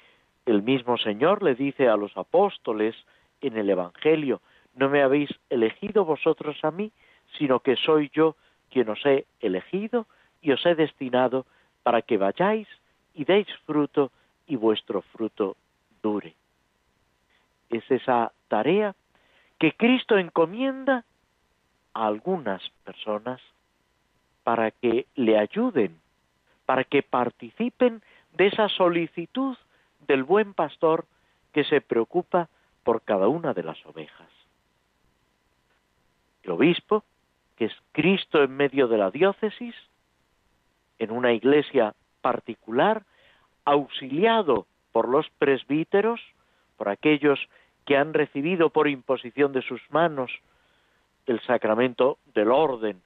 el 0.46 0.62
mismo 0.62 0.98
Señor 0.98 1.44
le 1.44 1.56
dice 1.56 1.88
a 1.88 1.98
los 1.98 2.16
apóstoles 2.18 2.96
en 3.42 3.58
el 3.58 3.70
Evangelio, 3.70 4.42
no 4.76 4.90
me 4.90 5.02
habéis 5.02 5.30
elegido 5.50 6.06
vosotros 6.06 6.58
a 6.64 6.72
mí, 6.72 6.92
sino 7.38 7.60
que 7.60 7.76
soy 7.76 8.10
yo 8.14 8.36
quien 8.70 8.90
os 8.90 9.06
he 9.06 9.26
elegido 9.40 10.08
y 10.42 10.52
os 10.52 10.66
he 10.66 10.76
destinado 10.76 11.46
para 11.84 12.02
que 12.02 12.18
vayáis 12.18 12.68
y 13.14 13.26
deis 13.26 13.48
fruto 13.66 14.12
y 14.48 14.56
vuestro 14.56 15.02
fruto 15.02 15.58
dure. 16.02 16.36
Es 17.70 17.90
esa 17.90 18.32
tarea 18.48 18.96
que 19.60 19.74
Cristo 19.74 20.18
encomienda 20.18 21.06
a 21.94 22.08
algunas 22.08 22.62
personas 22.84 23.42
para 24.44 24.72
que 24.72 25.08
le 25.16 25.38
ayuden, 25.38 26.00
para 26.66 26.84
que 26.84 27.04
participen 27.04 28.02
de 28.34 28.48
esa 28.48 28.70
solicitud 28.70 29.58
del 30.08 30.24
buen 30.24 30.54
pastor 30.54 31.06
que 31.54 31.64
se 31.64 31.82
preocupa 31.82 32.50
por 32.84 33.02
cada 33.02 33.28
una 33.28 33.54
de 33.54 33.64
las 33.64 33.86
ovejas. 33.86 34.30
El 36.44 36.52
obispo, 36.52 37.04
que 37.56 37.66
es 37.66 37.74
Cristo 37.92 38.42
en 38.42 38.56
medio 38.56 38.88
de 38.88 38.98
la 38.98 39.12
diócesis, 39.12 39.76
en 40.98 41.12
una 41.12 41.34
iglesia 41.34 41.94
particular, 42.22 43.04
auxiliado 43.66 44.66
por 44.92 45.08
los 45.08 45.30
presbíteros, 45.38 46.20
por 46.78 46.90
aquellos 46.90 47.40
que 47.86 47.98
han 47.98 48.14
recibido 48.14 48.70
por 48.70 48.88
imposición 48.88 49.54
de 49.54 49.62
sus 49.62 49.82
manos 49.92 50.32
el 51.26 51.40
sacramento 51.42 52.18
del 52.34 52.52
orden 52.52 53.02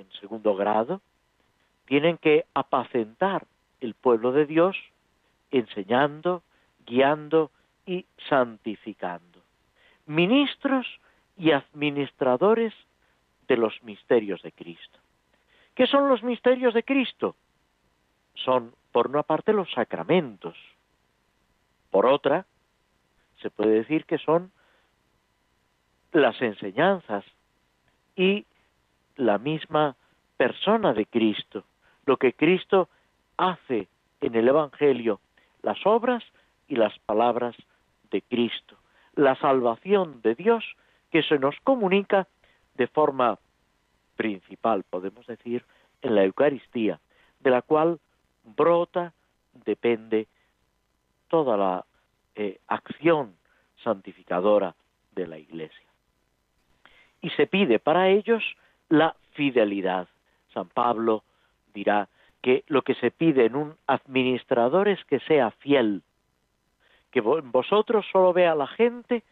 en 0.00 0.10
segundo 0.20 0.54
grado, 0.54 1.00
tienen 1.86 2.18
que 2.18 2.46
apacentar 2.54 3.46
el 3.80 3.94
pueblo 3.94 4.32
de 4.32 4.46
Dios 4.46 4.76
enseñando, 5.50 6.42
guiando 6.86 7.50
y 7.86 8.06
santificando. 8.28 9.40
Ministros 10.06 10.86
y 11.36 11.52
administradores 11.52 12.74
de 13.48 13.56
los 13.56 13.82
misterios 13.82 14.42
de 14.42 14.52
Cristo. 14.52 14.98
¿Qué 15.74 15.86
son 15.86 16.08
los 16.08 16.22
misterios 16.22 16.74
de 16.74 16.82
Cristo? 16.82 17.36
Son, 18.34 18.74
por 18.92 19.08
una 19.08 19.22
parte, 19.22 19.52
los 19.52 19.70
sacramentos. 19.72 20.56
Por 21.90 22.06
otra, 22.06 22.46
se 23.40 23.50
puede 23.50 23.70
decir 23.70 24.04
que 24.04 24.18
son 24.18 24.52
las 26.12 26.40
enseñanzas 26.42 27.24
y 28.16 28.44
la 29.20 29.38
misma 29.38 29.96
persona 30.36 30.94
de 30.94 31.04
Cristo, 31.04 31.64
lo 32.06 32.16
que 32.16 32.32
Cristo 32.32 32.88
hace 33.36 33.88
en 34.20 34.34
el 34.34 34.48
Evangelio, 34.48 35.20
las 35.62 35.78
obras 35.84 36.24
y 36.68 36.76
las 36.76 36.98
palabras 37.00 37.54
de 38.10 38.22
Cristo, 38.22 38.76
la 39.14 39.36
salvación 39.36 40.22
de 40.22 40.34
Dios 40.34 40.64
que 41.10 41.22
se 41.22 41.38
nos 41.38 41.54
comunica 41.64 42.28
de 42.74 42.86
forma 42.86 43.38
principal, 44.16 44.84
podemos 44.88 45.26
decir, 45.26 45.64
en 46.00 46.14
la 46.14 46.24
Eucaristía, 46.24 46.98
de 47.40 47.50
la 47.50 47.60
cual 47.60 48.00
brota, 48.44 49.12
depende 49.52 50.28
toda 51.28 51.56
la 51.58 51.84
eh, 52.34 52.58
acción 52.68 53.34
santificadora 53.84 54.74
de 55.12 55.26
la 55.26 55.38
Iglesia. 55.38 55.88
Y 57.20 57.28
se 57.30 57.46
pide 57.46 57.78
para 57.78 58.08
ellos 58.08 58.42
la 58.90 59.16
fidelidad. 59.32 60.08
San 60.52 60.68
Pablo 60.68 61.24
dirá 61.72 62.08
que 62.42 62.64
lo 62.66 62.82
que 62.82 62.94
se 62.96 63.10
pide 63.10 63.46
en 63.46 63.56
un 63.56 63.76
administrador 63.86 64.88
es 64.88 65.02
que 65.04 65.20
sea 65.20 65.50
fiel, 65.52 66.02
que 67.10 67.20
vosotros 67.20 68.04
solo 68.12 68.32
vea 68.32 68.54
la 68.54 68.66
gente, 68.66 69.22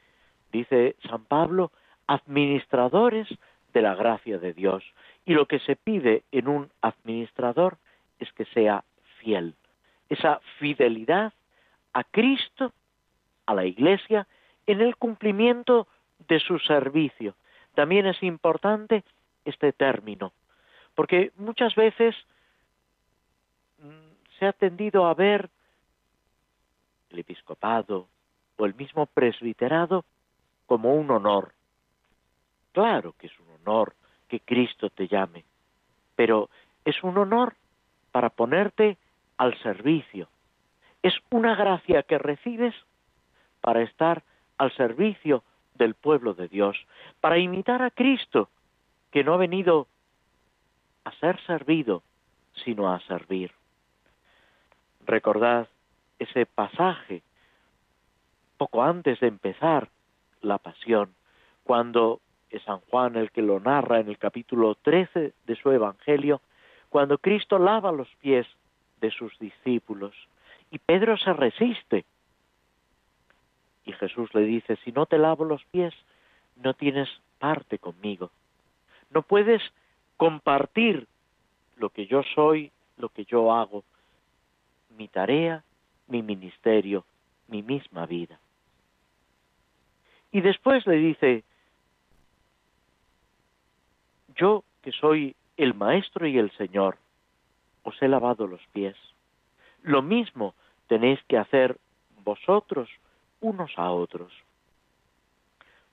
dice 0.52 0.96
San 1.08 1.24
Pablo, 1.24 1.70
administradores 2.06 3.28
de 3.74 3.82
la 3.82 3.94
gracia 3.94 4.38
de 4.38 4.54
Dios. 4.54 4.82
Y 5.26 5.34
lo 5.34 5.46
que 5.46 5.58
se 5.60 5.76
pide 5.76 6.22
en 6.32 6.48
un 6.48 6.70
administrador 6.80 7.76
es 8.18 8.32
que 8.32 8.46
sea 8.46 8.84
fiel. 9.18 9.54
Esa 10.08 10.40
fidelidad 10.58 11.32
a 11.92 12.04
Cristo, 12.04 12.72
a 13.46 13.54
la 13.54 13.64
Iglesia, 13.64 14.26
en 14.66 14.80
el 14.80 14.96
cumplimiento 14.96 15.86
de 16.28 16.40
su 16.40 16.58
servicio. 16.58 17.34
También 17.74 18.06
es 18.06 18.22
importante 18.22 19.04
este 19.48 19.72
término, 19.72 20.32
porque 20.94 21.32
muchas 21.36 21.74
veces 21.74 22.14
mm, 23.78 24.38
se 24.38 24.46
ha 24.46 24.52
tendido 24.52 25.06
a 25.06 25.14
ver 25.14 25.50
el 27.10 27.18
episcopado 27.20 28.08
o 28.56 28.66
el 28.66 28.74
mismo 28.74 29.06
presbiterado 29.06 30.04
como 30.66 30.94
un 30.94 31.10
honor. 31.10 31.52
Claro 32.72 33.14
que 33.18 33.28
es 33.28 33.40
un 33.40 33.48
honor 33.60 33.94
que 34.28 34.40
Cristo 34.40 34.90
te 34.90 35.08
llame, 35.08 35.44
pero 36.14 36.50
es 36.84 37.02
un 37.02 37.16
honor 37.16 37.54
para 38.12 38.30
ponerte 38.30 38.98
al 39.36 39.58
servicio. 39.62 40.28
Es 41.02 41.14
una 41.30 41.54
gracia 41.54 42.02
que 42.02 42.18
recibes 42.18 42.74
para 43.60 43.82
estar 43.82 44.22
al 44.58 44.72
servicio 44.76 45.44
del 45.74 45.94
pueblo 45.94 46.34
de 46.34 46.48
Dios, 46.48 46.76
para 47.20 47.38
imitar 47.38 47.82
a 47.82 47.90
Cristo, 47.90 48.50
que 49.10 49.24
no 49.24 49.34
ha 49.34 49.38
venido 49.38 49.86
a 51.04 51.12
ser 51.12 51.40
servido, 51.46 52.02
sino 52.64 52.92
a 52.92 53.00
servir. 53.00 53.52
Recordad 55.06 55.68
ese 56.18 56.46
pasaje 56.46 57.22
poco 58.56 58.82
antes 58.82 59.20
de 59.20 59.28
empezar 59.28 59.88
la 60.42 60.58
pasión, 60.58 61.14
cuando 61.64 62.20
es 62.50 62.62
San 62.62 62.80
Juan 62.90 63.16
el 63.16 63.30
que 63.30 63.42
lo 63.42 63.60
narra 63.60 64.00
en 64.00 64.08
el 64.08 64.18
capítulo 64.18 64.74
13 64.74 65.32
de 65.46 65.56
su 65.56 65.70
Evangelio, 65.70 66.40
cuando 66.88 67.18
Cristo 67.18 67.58
lava 67.58 67.92
los 67.92 68.08
pies 68.20 68.46
de 69.00 69.10
sus 69.10 69.38
discípulos 69.38 70.14
y 70.70 70.78
Pedro 70.78 71.16
se 71.16 71.32
resiste. 71.32 72.04
Y 73.84 73.92
Jesús 73.92 74.34
le 74.34 74.42
dice, 74.42 74.76
si 74.84 74.92
no 74.92 75.06
te 75.06 75.18
lavo 75.18 75.44
los 75.44 75.64
pies, 75.66 75.94
no 76.56 76.74
tienes 76.74 77.08
parte 77.38 77.78
conmigo. 77.78 78.30
No 79.10 79.22
puedes 79.22 79.62
compartir 80.16 81.06
lo 81.76 81.90
que 81.90 82.06
yo 82.06 82.22
soy, 82.34 82.72
lo 82.96 83.08
que 83.08 83.24
yo 83.24 83.52
hago, 83.52 83.84
mi 84.96 85.08
tarea, 85.08 85.62
mi 86.08 86.22
ministerio, 86.22 87.04
mi 87.46 87.62
misma 87.62 88.06
vida. 88.06 88.38
Y 90.32 90.40
después 90.40 90.86
le 90.86 90.96
dice, 90.96 91.44
yo 94.36 94.64
que 94.82 94.92
soy 94.92 95.34
el 95.56 95.74
Maestro 95.74 96.26
y 96.26 96.38
el 96.38 96.50
Señor, 96.52 96.98
os 97.82 98.00
he 98.02 98.08
lavado 98.08 98.46
los 98.46 98.60
pies. 98.72 98.96
Lo 99.82 100.02
mismo 100.02 100.54
tenéis 100.86 101.20
que 101.28 101.38
hacer 101.38 101.78
vosotros 102.24 102.88
unos 103.40 103.72
a 103.76 103.90
otros, 103.90 104.32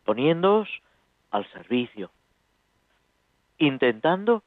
poniéndoos 0.03 0.69
al 1.31 1.49
servicio, 1.51 2.11
intentando 3.57 4.43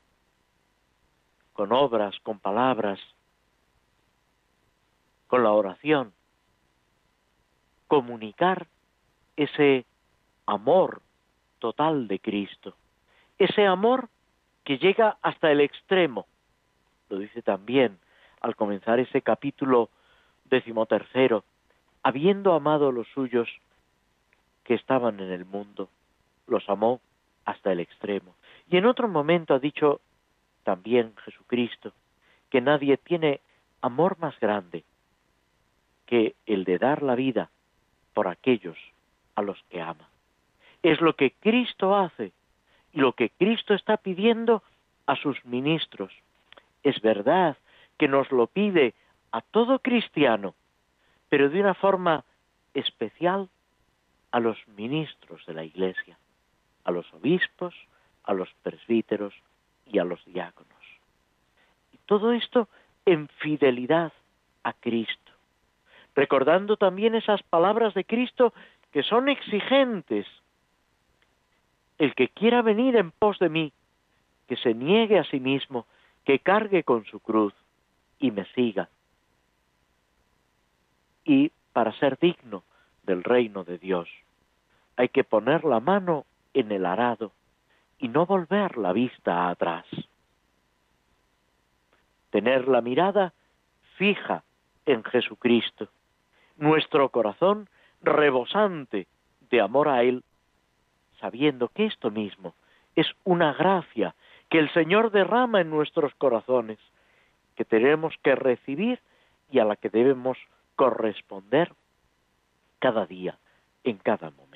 con 1.52 1.72
obras, 1.72 2.14
con 2.22 2.38
palabras, 2.38 3.00
con 5.26 5.42
la 5.42 5.52
oración, 5.52 6.12
comunicar 7.86 8.66
ese 9.36 9.84
amor 10.46 11.02
total 11.58 12.08
de 12.08 12.18
Cristo, 12.18 12.74
ese 13.38 13.66
amor 13.66 14.08
que 14.64 14.78
llega 14.78 15.18
hasta 15.22 15.50
el 15.50 15.60
extremo. 15.60 16.26
Lo 17.08 17.18
dice 17.18 17.42
también 17.42 17.98
al 18.40 18.54
comenzar 18.54 19.00
ese 19.00 19.22
capítulo 19.22 19.90
decimotercero, 20.44 21.44
habiendo 22.02 22.54
amado 22.54 22.88
a 22.88 22.92
los 22.92 23.08
suyos 23.08 23.48
que 24.64 24.74
estaban 24.74 25.20
en 25.20 25.32
el 25.32 25.44
mundo, 25.44 25.88
los 26.46 26.68
amó 26.68 27.00
hasta 27.44 27.72
el 27.72 27.80
extremo. 27.80 28.34
Y 28.70 28.76
en 28.76 28.86
otro 28.86 29.08
momento 29.08 29.54
ha 29.54 29.58
dicho 29.58 30.00
también 30.62 31.14
Jesucristo 31.24 31.92
que 32.50 32.60
nadie 32.60 32.96
tiene 32.96 33.40
amor 33.80 34.18
más 34.18 34.38
grande 34.40 34.84
que 36.06 36.34
el 36.46 36.64
de 36.64 36.78
dar 36.78 37.02
la 37.02 37.14
vida 37.14 37.50
por 38.14 38.28
aquellos 38.28 38.76
a 39.34 39.42
los 39.42 39.62
que 39.70 39.80
ama. 39.80 40.08
Es 40.82 41.00
lo 41.00 41.14
que 41.14 41.32
Cristo 41.32 41.96
hace 41.96 42.32
y 42.92 43.00
lo 43.00 43.12
que 43.12 43.30
Cristo 43.30 43.74
está 43.74 43.96
pidiendo 43.96 44.62
a 45.06 45.16
sus 45.16 45.44
ministros. 45.44 46.12
Es 46.82 47.00
verdad 47.00 47.56
que 47.98 48.08
nos 48.08 48.30
lo 48.30 48.46
pide 48.46 48.94
a 49.32 49.40
todo 49.40 49.78
cristiano, 49.80 50.54
pero 51.28 51.50
de 51.50 51.60
una 51.60 51.74
forma 51.74 52.24
especial 52.74 53.48
a 54.30 54.40
los 54.40 54.56
ministros 54.68 55.44
de 55.46 55.54
la 55.54 55.64
Iglesia, 55.64 56.18
a 56.84 56.90
los 56.90 57.12
obispos, 57.12 57.74
a 58.28 58.34
los 58.34 58.48
presbíteros 58.62 59.34
y 59.86 59.98
a 59.98 60.04
los 60.04 60.22
diáconos. 60.26 60.68
Y 61.92 61.96
todo 62.04 62.32
esto 62.32 62.68
en 63.06 63.26
fidelidad 63.40 64.12
a 64.62 64.74
Cristo, 64.74 65.32
recordando 66.14 66.76
también 66.76 67.14
esas 67.14 67.42
palabras 67.42 67.94
de 67.94 68.04
Cristo 68.04 68.52
que 68.92 69.02
son 69.02 69.30
exigentes. 69.30 70.26
El 71.96 72.14
que 72.14 72.28
quiera 72.28 72.60
venir 72.60 72.96
en 72.96 73.10
pos 73.12 73.38
de 73.38 73.48
mí, 73.48 73.72
que 74.46 74.56
se 74.56 74.74
niegue 74.74 75.18
a 75.18 75.24
sí 75.24 75.40
mismo, 75.40 75.86
que 76.24 76.38
cargue 76.38 76.84
con 76.84 77.06
su 77.06 77.20
cruz 77.20 77.54
y 78.18 78.30
me 78.30 78.44
siga. 78.52 78.90
Y 81.24 81.50
para 81.72 81.98
ser 81.98 82.18
digno 82.18 82.62
del 83.04 83.24
reino 83.24 83.64
de 83.64 83.78
Dios, 83.78 84.08
hay 84.96 85.08
que 85.08 85.24
poner 85.24 85.64
la 85.64 85.80
mano 85.80 86.26
en 86.52 86.72
el 86.72 86.84
arado 86.84 87.32
y 87.98 88.08
no 88.08 88.26
volver 88.26 88.76
la 88.78 88.92
vista 88.92 89.48
atrás. 89.48 89.86
Tener 92.30 92.68
la 92.68 92.80
mirada 92.80 93.32
fija 93.96 94.44
en 94.86 95.02
Jesucristo, 95.04 95.88
nuestro 96.56 97.08
corazón 97.10 97.68
rebosante 98.02 99.06
de 99.50 99.60
amor 99.60 99.88
a 99.88 100.02
Él, 100.02 100.22
sabiendo 101.20 101.68
que 101.68 101.86
esto 101.86 102.10
mismo 102.10 102.54
es 102.94 103.06
una 103.24 103.52
gracia 103.52 104.14
que 104.50 104.58
el 104.58 104.72
Señor 104.72 105.10
derrama 105.10 105.60
en 105.60 105.70
nuestros 105.70 106.14
corazones, 106.14 106.78
que 107.56 107.64
tenemos 107.64 108.14
que 108.22 108.34
recibir 108.34 109.00
y 109.50 109.58
a 109.58 109.64
la 109.64 109.76
que 109.76 109.90
debemos 109.90 110.38
corresponder 110.76 111.72
cada 112.78 113.06
día, 113.06 113.38
en 113.84 113.98
cada 113.98 114.30
momento. 114.30 114.47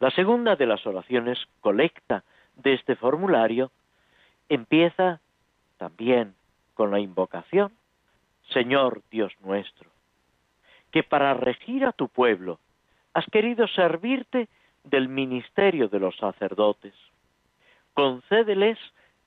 La 0.00 0.10
segunda 0.10 0.56
de 0.56 0.66
las 0.66 0.86
oraciones 0.86 1.38
colecta 1.60 2.24
de 2.56 2.74
este 2.74 2.96
formulario 2.96 3.70
empieza 4.48 5.20
también 5.76 6.34
con 6.74 6.90
la 6.90 7.00
invocación, 7.00 7.72
Señor 8.50 9.02
Dios 9.10 9.32
nuestro, 9.40 9.88
que 10.90 11.02
para 11.02 11.34
regir 11.34 11.84
a 11.84 11.92
tu 11.92 12.08
pueblo 12.08 12.58
has 13.14 13.24
querido 13.26 13.66
servirte 13.68 14.48
del 14.82 15.08
ministerio 15.08 15.88
de 15.88 16.00
los 16.00 16.16
sacerdotes. 16.16 16.94
Concédeles 17.94 18.78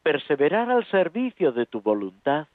perseverar 0.04 0.70
al 0.70 0.86
servicio 0.86 1.52
de 1.52 1.66
tu 1.66 1.82
voluntad, 1.82 2.48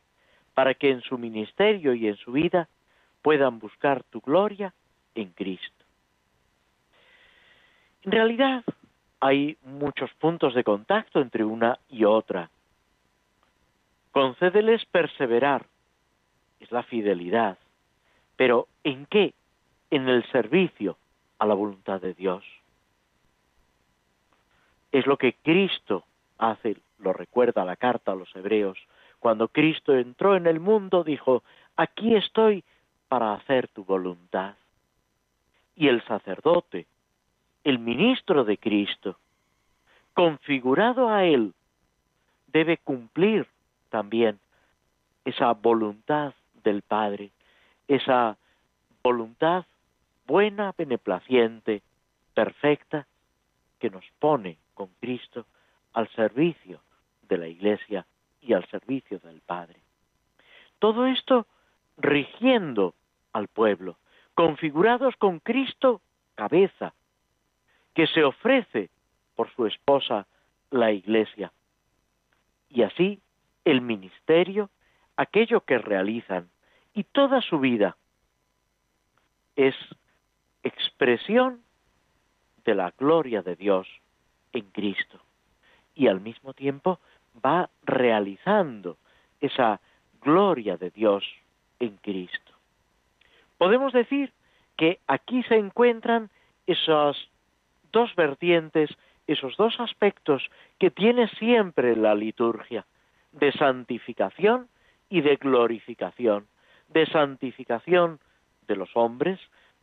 para 0.55 0.75
que 0.75 0.91
en 0.91 1.01
su 1.01 1.17
ministerio 1.17 1.95
y 1.95 2.09
en 2.09 2.17
su 2.17 2.33
vida 2.33 2.69
puedan 3.23 3.59
buscar 3.59 4.03
tu 4.05 4.21
gloria 4.21 4.75
en 5.15 5.31
Cristo. 5.31 5.82
En 8.05 8.13
realidad 8.13 8.65
hay 9.21 9.57
muchos 9.65 10.13
puntos 10.15 10.55
de 10.55 10.65
contacto 10.65 11.21
entre 11.21 11.45
una 11.45 11.79
y 11.89 12.05
otra. 12.05 12.51
Concédeles 14.11 14.85
perseverar, 14.87 15.67
es 16.59 16.71
la 16.73 16.83
fidelidad, 16.83 17.59
pero 18.37 18.67
¿en 18.83 19.07
qué? 19.07 19.35
En 19.91 20.09
el 20.09 20.29
servicio 20.33 20.97
a 21.39 21.47
la 21.47 21.55
voluntad 21.55 22.01
de 22.01 22.15
Dios. 22.15 22.45
Es 24.91 25.07
lo 25.07 25.17
que 25.17 25.35
Cristo 25.35 26.05
hace, 26.39 26.77
lo 26.99 27.13
recuerda 27.13 27.65
la 27.65 27.77
carta 27.77 28.13
a 28.13 28.17
los 28.17 28.35
hebreos. 28.35 28.79
Cuando 29.21 29.49
Cristo 29.49 29.95
entró 29.97 30.37
en 30.37 30.47
el 30.47 30.59
mundo, 30.59 31.05
dijo, 31.05 31.45
aquí 31.77 32.17
estoy 32.17 32.65
para 33.09 33.35
hacer 33.35 33.69
tu 33.69 33.85
voluntad. 33.85 34.57
Y 35.77 35.89
el 35.89 36.05
sacerdote, 36.05 36.87
el 37.65 37.79
ministro 37.79 38.45
de 38.45 38.59
Cristo, 38.59 39.19
configurado 40.15 41.09
a 41.09 41.25
él, 41.25 41.55
debe 42.47 42.79
cumplir 42.79 43.47
también 43.89 44.39
esa 45.25 45.53
voluntad 45.53 46.35
del 46.65 46.83
Padre, 46.83 47.31
esa 47.89 48.37
voluntad 49.03 49.65
buena, 50.27 50.75
beneplaciente, 50.77 51.83
perfecta, 52.35 53.07
que 53.79 53.91
nos 53.91 54.05
pone 54.19 54.59
con 54.75 54.89
Cristo 55.01 55.47
al 55.93 56.09
servicio 56.11 56.81
de 57.29 57.39
la 57.39 57.49
Iglesia 57.49 58.07
y 58.41 58.53
al 58.53 58.67
servicio 58.69 59.19
del 59.19 59.41
Padre. 59.41 59.81
Todo 60.79 61.07
esto 61.07 61.47
rigiendo 61.97 62.95
al 63.33 63.49
pueblo, 63.49 63.97
configurados 64.35 65.17
con 65.17 65.41
Cristo 65.41 66.01
cabeza, 66.35 66.95
que 67.95 68.07
se 68.07 68.25
ofrece 68.25 68.91
por 69.35 69.51
su 69.55 69.67
esposa 69.67 70.27
la 70.71 70.93
Iglesia. 70.93 71.53
Y 72.69 72.83
así 72.83 73.21
el 73.65 73.81
ministerio, 73.81 74.71
aquello 75.17 75.61
que 75.61 75.79
realizan 75.79 76.49
y 76.95 77.05
toda 77.05 77.41
su 77.43 77.59
vida 77.59 77.97
es 79.57 79.75
expresión 80.63 81.63
de 82.65 82.75
la 82.75 82.93
gloria 82.97 83.43
de 83.43 83.57
Dios 83.57 83.89
en 84.53 84.71
Cristo. 84.71 85.21
Y 85.95 86.09
al 86.09 86.21
mismo 86.21 86.55
tiempo 86.55 87.01
va 87.45 87.69
realizando 87.83 88.97
esa 89.41 89.81
gloria 90.21 90.77
de 90.77 90.91
Dios 90.91 91.25
en 91.81 91.97
Cristo. 91.99 92.53
Podemos 93.59 93.93
decir 93.93 94.33
que 94.77 95.01
aquí 95.07 95.43
se 95.45 95.57
encuentran 95.57 96.31
esas 96.67 97.17
dos 97.93 98.15
vertientes, 98.17 98.91
esos 99.27 99.57
dos 99.57 99.79
aspectos 99.81 100.51
que 100.79 100.91
tiene 100.91 101.29
siempre 101.29 101.95
la 101.97 102.15
liturgia, 102.15 102.85
de 103.33 103.53
santificación 103.53 104.69
y 105.09 105.21
de 105.21 105.37
glorificación, 105.37 106.47
de 106.89 107.07
santificación 107.07 108.21
de 108.67 108.77
los 108.77 108.91
hombres, 108.95 109.41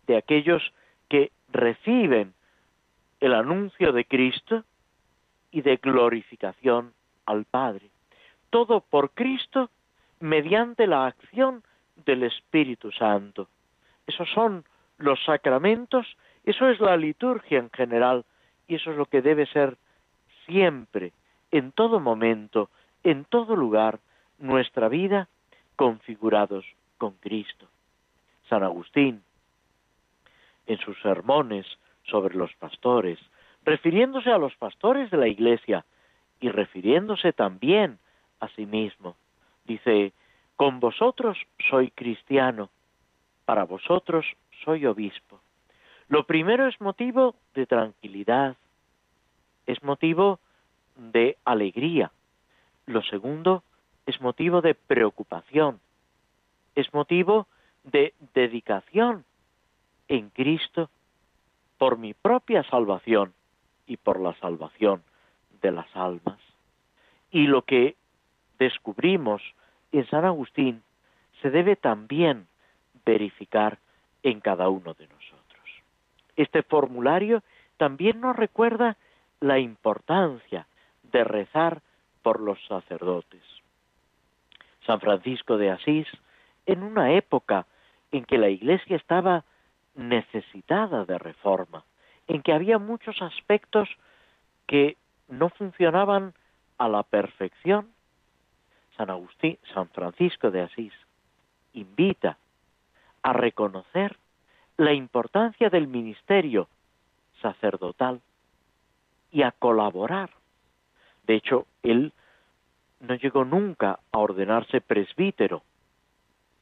de 0.08 0.18
aquellos 0.18 0.74
que 1.08 1.32
reciben 1.52 2.34
el 3.20 3.34
anuncio 3.34 3.92
de 3.92 4.06
Cristo 4.06 4.64
y 5.52 5.62
de 5.62 5.78
glorificación 5.78 6.94
al 7.26 7.46
Padre. 7.46 7.90
Todo 8.50 8.82
por 8.82 9.12
Cristo 9.12 9.70
mediante 10.20 10.88
la 10.88 11.08
acción 11.08 11.64
del 12.06 12.24
Espíritu 12.24 12.92
Santo. 12.92 13.48
Esos 14.08 14.30
son 14.32 14.64
los 14.98 15.24
sacramentos, 15.24 16.18
eso 16.44 16.70
es 16.70 16.80
la 16.80 16.98
liturgia 16.98 17.60
en 17.60 17.70
general 17.70 18.26
y 18.68 18.76
eso 18.76 18.92
es 18.92 18.98
lo 18.98 19.06
que 19.06 19.22
debe 19.22 19.46
ser 19.48 19.78
siempre, 20.46 21.14
en 21.52 21.72
todo 21.72 22.00
momento, 22.00 22.70
en 23.04 23.26
todo 23.26 23.56
lugar, 23.56 24.00
nuestra 24.38 24.88
vida 24.90 25.28
configurados 25.76 26.66
con 26.98 27.14
Cristo. 27.14 27.68
San 28.48 28.64
Agustín, 28.64 29.22
en 30.66 30.78
sus 30.80 31.00
sermones 31.02 31.66
sobre 32.04 32.36
los 32.36 32.54
pastores, 32.56 33.20
refiriéndose 33.64 34.32
a 34.32 34.38
los 34.38 34.56
pastores 34.56 35.12
de 35.12 35.18
la 35.18 35.28
Iglesia 35.28 35.86
y 36.40 36.50
refiriéndose 36.50 37.34
también 37.34 38.00
a 38.40 38.48
sí 38.50 38.66
mismo, 38.66 39.16
dice, 39.66 40.14
con 40.56 40.80
vosotros 40.80 41.38
soy 41.70 41.92
cristiano, 41.92 42.70
para 43.46 43.66
vosotros 43.66 44.26
soy 44.64 44.86
obispo. 44.86 45.40
Lo 46.10 46.26
primero 46.26 46.68
es 46.68 46.82
motivo 46.82 47.36
de 47.54 47.68
tranquilidad, 47.68 48.58
es 49.68 49.84
motivo 49.84 50.40
de 50.96 51.38
alegría. 51.46 52.12
Lo 52.88 53.04
segundo 53.04 53.64
es 54.08 54.20
motivo 54.20 54.62
de 54.62 54.74
preocupación, 54.74 55.80
es 56.74 56.92
motivo 56.96 57.48
de 57.84 58.16
dedicación 58.34 59.24
en 60.08 60.32
Cristo 60.32 60.90
por 61.78 62.00
mi 62.00 62.16
propia 62.16 62.64
salvación 62.64 63.34
y 63.86 63.98
por 63.98 64.20
la 64.20 64.34
salvación 64.40 65.04
de 65.62 65.72
las 65.72 65.96
almas. 65.96 66.40
Y 67.30 67.46
lo 67.46 67.62
que 67.62 67.96
descubrimos 68.58 69.44
en 69.92 70.08
San 70.08 70.26
Agustín 70.26 70.82
se 71.44 71.52
debe 71.52 71.76
también 71.76 72.48
verificar 73.06 73.78
en 74.24 74.40
cada 74.40 74.70
uno 74.70 74.96
de 74.96 75.08
nosotros. 75.08 75.39
Este 76.40 76.64
formulario 76.64 77.44
también 77.76 78.22
nos 78.22 78.34
recuerda 78.34 78.96
la 79.42 79.60
importancia 79.60 80.68
de 81.12 81.26
rezar 81.26 81.82
por 82.22 82.40
los 82.40 82.58
sacerdotes. 82.66 83.42
San 84.86 85.02
Francisco 85.02 85.58
de 85.58 85.72
Asís, 85.72 86.08
en 86.66 86.84
una 86.84 87.12
época 87.12 87.66
en 88.14 88.24
que 88.24 88.38
la 88.38 88.48
Iglesia 88.48 88.96
estaba 88.96 89.44
necesitada 89.96 91.04
de 91.04 91.18
reforma, 91.18 91.84
en 92.30 92.42
que 92.42 92.54
había 92.54 92.78
muchos 92.78 93.22
aspectos 93.22 93.90
que 94.66 94.96
no 95.28 95.50
funcionaban 95.50 96.34
a 96.78 96.88
la 96.88 97.04
perfección, 97.04 97.90
San 98.96 99.10
Agustín, 99.10 99.60
San 99.74 99.90
Francisco 99.90 100.52
de 100.52 100.62
Asís 100.62 100.94
invita 101.74 102.38
a 103.24 103.34
reconocer 103.34 104.16
la 104.80 104.94
importancia 104.94 105.70
del 105.70 105.88
ministerio 105.88 106.70
sacerdotal 107.42 108.22
y 109.30 109.42
a 109.42 109.52
colaborar. 109.52 110.30
De 111.28 111.36
hecho, 111.36 111.68
él 111.84 112.14
no 113.02 113.16
llegó 113.16 113.44
nunca 113.44 114.00
a 114.14 114.18
ordenarse 114.20 114.80
presbítero, 114.80 115.64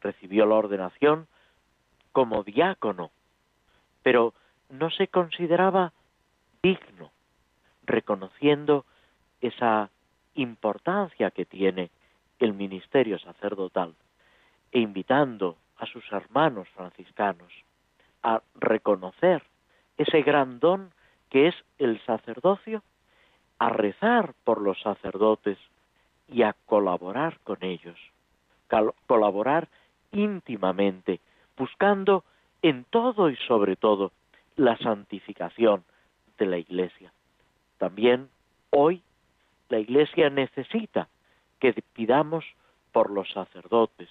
recibió 0.02 0.48
la 0.48 0.56
ordenación 0.56 1.28
como 2.12 2.42
diácono, 2.42 3.12
pero 4.02 4.34
no 4.72 4.90
se 4.90 5.10
consideraba 5.10 5.94
digno, 6.64 7.12
reconociendo 7.86 8.86
esa 9.42 9.92
importancia 10.34 11.30
que 11.30 11.46
tiene 11.46 11.92
el 12.40 12.54
ministerio 12.54 13.20
sacerdotal 13.20 13.94
e 14.72 14.80
invitando 14.80 15.56
a 15.78 15.86
sus 15.86 16.04
hermanos 16.12 16.68
franciscanos 16.70 17.67
a 18.24 18.42
reconocer 18.56 19.44
ese 19.98 20.22
gran 20.22 20.60
don 20.60 20.92
que 21.30 21.48
es 21.48 21.56
el 21.78 22.00
sacerdocio, 22.06 22.84
a 23.60 23.70
rezar 23.70 24.34
por 24.44 24.62
los 24.62 24.80
sacerdotes 24.82 25.58
y 26.28 26.44
a 26.44 26.56
colaborar 26.66 27.40
con 27.44 27.64
ellos, 27.64 27.98
colaborar 29.08 29.68
íntimamente, 30.12 31.20
buscando 31.58 32.24
en 32.62 32.86
todo 32.86 33.30
y 33.30 33.36
sobre 33.48 33.76
todo 33.76 34.12
la 34.56 34.78
santificación 34.78 35.84
de 36.38 36.46
la 36.46 36.58
Iglesia. 36.58 37.12
También 37.78 38.30
hoy 38.70 39.02
la 39.70 39.80
Iglesia 39.80 40.30
necesita 40.30 41.08
que 41.60 41.74
pidamos 41.94 42.46
por 42.92 43.10
los 43.10 43.30
sacerdotes, 43.32 44.10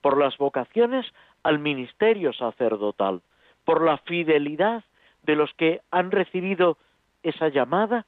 por 0.00 0.18
las 0.18 0.36
vocaciones 0.38 1.06
al 1.42 1.58
ministerio 1.58 2.32
sacerdotal, 2.32 3.22
por 3.64 3.82
la 3.82 3.98
fidelidad 3.98 4.84
de 5.22 5.36
los 5.36 5.52
que 5.54 5.80
han 5.90 6.10
recibido 6.10 6.78
esa 7.22 7.48
llamada 7.48 8.06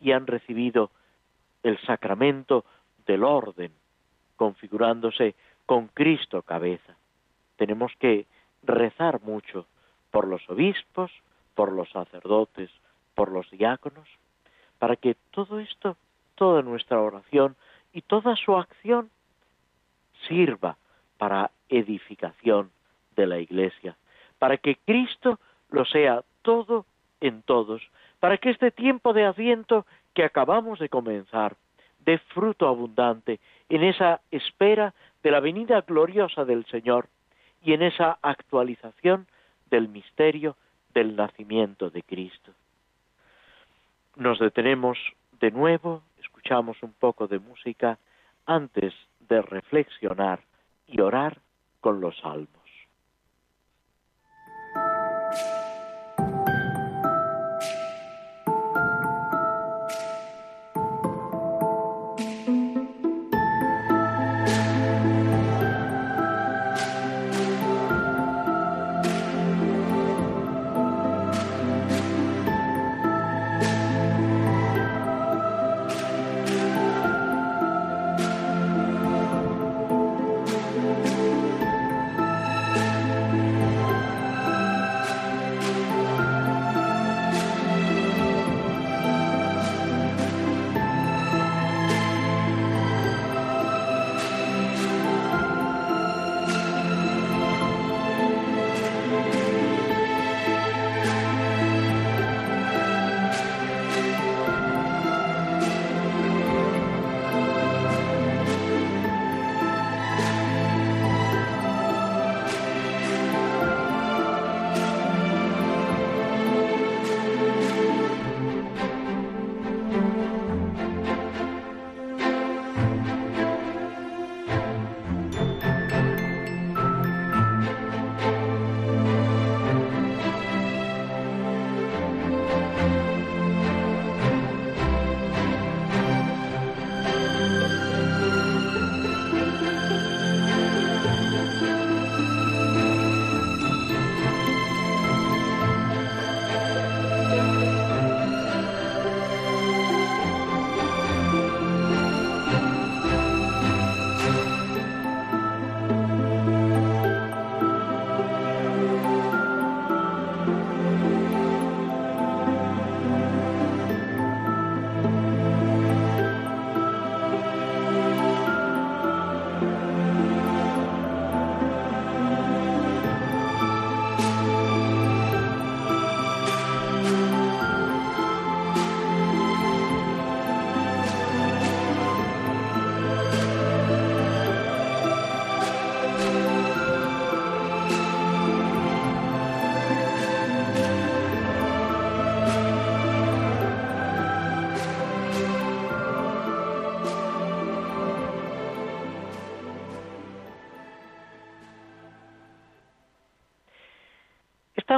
y 0.00 0.12
han 0.12 0.26
recibido 0.26 0.90
el 1.62 1.78
sacramento 1.80 2.64
del 3.06 3.24
orden, 3.24 3.72
configurándose 4.36 5.34
con 5.64 5.88
Cristo 5.88 6.42
cabeza. 6.42 6.96
Tenemos 7.56 7.92
que 7.98 8.26
rezar 8.62 9.20
mucho 9.22 9.66
por 10.10 10.26
los 10.26 10.48
obispos, 10.48 11.10
por 11.54 11.72
los 11.72 11.88
sacerdotes, 11.90 12.70
por 13.14 13.30
los 13.30 13.50
diáconos, 13.50 14.08
para 14.78 14.96
que 14.96 15.16
todo 15.30 15.58
esto, 15.58 15.96
toda 16.34 16.62
nuestra 16.62 17.00
oración 17.00 17.56
y 17.92 18.02
toda 18.02 18.36
su 18.36 18.56
acción 18.56 19.10
sirva 20.28 20.76
para 21.18 21.50
edificación 21.68 22.70
de 23.16 23.26
la 23.26 23.38
Iglesia, 23.38 23.96
para 24.38 24.56
que 24.58 24.76
Cristo 24.84 25.38
lo 25.70 25.84
sea 25.84 26.22
todo 26.42 26.86
en 27.20 27.42
todos, 27.42 27.82
para 28.20 28.38
que 28.38 28.50
este 28.50 28.70
tiempo 28.70 29.12
de 29.12 29.24
Adviento 29.24 29.86
que 30.14 30.24
acabamos 30.24 30.78
de 30.78 30.88
comenzar 30.88 31.56
dé 32.04 32.18
fruto 32.18 32.68
abundante 32.68 33.40
en 33.68 33.82
esa 33.82 34.20
espera 34.30 34.94
de 35.22 35.30
la 35.30 35.40
venida 35.40 35.80
gloriosa 35.80 36.44
del 36.44 36.64
Señor 36.66 37.08
y 37.62 37.72
en 37.72 37.82
esa 37.82 38.18
actualización 38.22 39.26
del 39.70 39.88
misterio 39.88 40.56
del 40.94 41.16
nacimiento 41.16 41.90
de 41.90 42.02
Cristo. 42.02 42.52
Nos 44.14 44.38
detenemos 44.38 44.96
de 45.40 45.50
nuevo, 45.50 46.02
escuchamos 46.20 46.82
un 46.82 46.92
poco 46.92 47.26
de 47.26 47.38
música 47.38 47.98
antes 48.46 48.94
de 49.28 49.42
reflexionar 49.42 50.40
y 50.86 51.00
orar 51.00 51.38
con 51.80 52.00
los 52.00 52.16
salmos. 52.18 52.55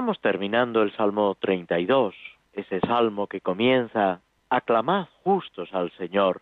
Estamos 0.09 0.23
terminando 0.23 0.81
el 0.81 0.97
Salmo 0.97 1.37
32, 1.39 2.15
ese 2.55 2.81
salmo 2.81 3.27
que 3.27 3.43
comienza, 3.43 4.23
aclamad 4.49 5.07
justos 5.23 5.69
al 5.75 5.91
Señor, 5.99 6.41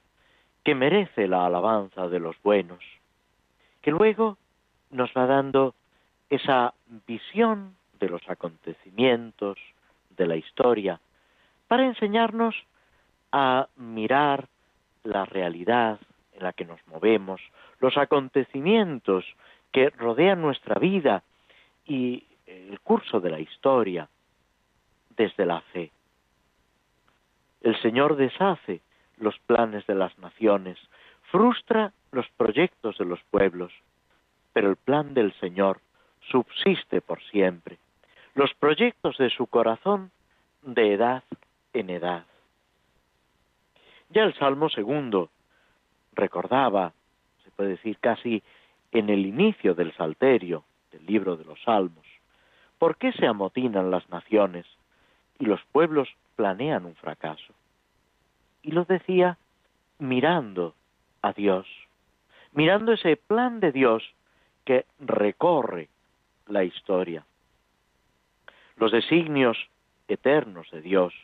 que 0.62 0.76
merece 0.76 1.26
la 1.26 1.46
alabanza 1.46 2.06
de 2.06 2.20
los 2.20 2.40
buenos, 2.44 2.78
que 3.82 3.90
luego 3.90 4.38
nos 4.92 5.10
va 5.16 5.26
dando 5.26 5.74
esa 6.30 6.74
visión 7.08 7.74
de 7.98 8.08
los 8.08 8.22
acontecimientos, 8.28 9.58
de 10.10 10.28
la 10.28 10.36
historia, 10.36 11.00
para 11.66 11.86
enseñarnos 11.86 12.54
a 13.32 13.66
mirar 13.74 14.46
la 15.02 15.24
realidad 15.24 15.98
en 16.34 16.44
la 16.44 16.52
que 16.52 16.66
nos 16.66 16.78
movemos, 16.86 17.40
los 17.80 17.96
acontecimientos 17.96 19.24
que 19.72 19.90
rodean 19.90 20.40
nuestra 20.40 20.78
vida 20.78 21.24
y 21.84 22.22
el 22.46 22.80
curso 22.80 23.20
de 23.20 23.30
la 23.30 23.40
historia 23.40 24.08
desde 25.16 25.46
la 25.46 25.60
fe. 25.60 25.90
El 27.62 27.80
Señor 27.82 28.16
deshace 28.16 28.80
los 29.18 29.38
planes 29.40 29.86
de 29.86 29.94
las 29.94 30.16
naciones, 30.18 30.78
frustra 31.30 31.92
los 32.12 32.28
proyectos 32.36 32.98
de 32.98 33.04
los 33.04 33.20
pueblos, 33.30 33.72
pero 34.52 34.70
el 34.70 34.76
plan 34.76 35.14
del 35.14 35.32
Señor 35.40 35.80
subsiste 36.30 37.00
por 37.00 37.22
siempre. 37.24 37.78
Los 38.34 38.52
proyectos 38.54 39.16
de 39.18 39.30
su 39.30 39.46
corazón 39.46 40.10
de 40.62 40.92
edad 40.92 41.24
en 41.72 41.90
edad. 41.90 42.24
Ya 44.10 44.22
el 44.22 44.34
Salmo 44.34 44.68
segundo 44.68 45.30
recordaba, 46.12 46.92
se 47.44 47.50
puede 47.50 47.70
decir 47.70 47.98
casi 47.98 48.42
en 48.92 49.10
el 49.10 49.26
inicio 49.26 49.74
del 49.74 49.92
Salterio, 49.94 50.64
del 50.92 51.04
libro 51.06 51.36
de 51.36 51.44
los 51.44 51.60
Salmos, 51.62 52.05
por 52.78 52.96
qué 52.96 53.12
se 53.12 53.26
amotinan 53.26 53.90
las 53.90 54.08
naciones 54.08 54.66
y 55.38 55.46
los 55.46 55.60
pueblos 55.72 56.08
planean 56.36 56.84
un 56.84 56.94
fracaso. 56.94 57.54
Y 58.62 58.72
lo 58.72 58.84
decía 58.84 59.38
mirando 59.98 60.74
a 61.22 61.32
Dios, 61.32 61.66
mirando 62.52 62.92
ese 62.92 63.16
plan 63.16 63.60
de 63.60 63.72
Dios 63.72 64.02
que 64.64 64.84
recorre 65.00 65.88
la 66.46 66.64
historia. 66.64 67.24
Los 68.76 68.92
designios 68.92 69.56
eternos 70.08 70.70
de 70.70 70.82
Dios 70.82 71.14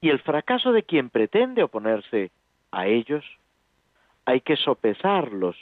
y 0.00 0.08
el 0.08 0.18
fracaso 0.20 0.72
de 0.72 0.82
quien 0.82 1.10
pretende 1.10 1.62
oponerse 1.62 2.30
a 2.72 2.86
ellos, 2.86 3.24
hay 4.24 4.40
que 4.40 4.56
sopesarlos 4.56 5.56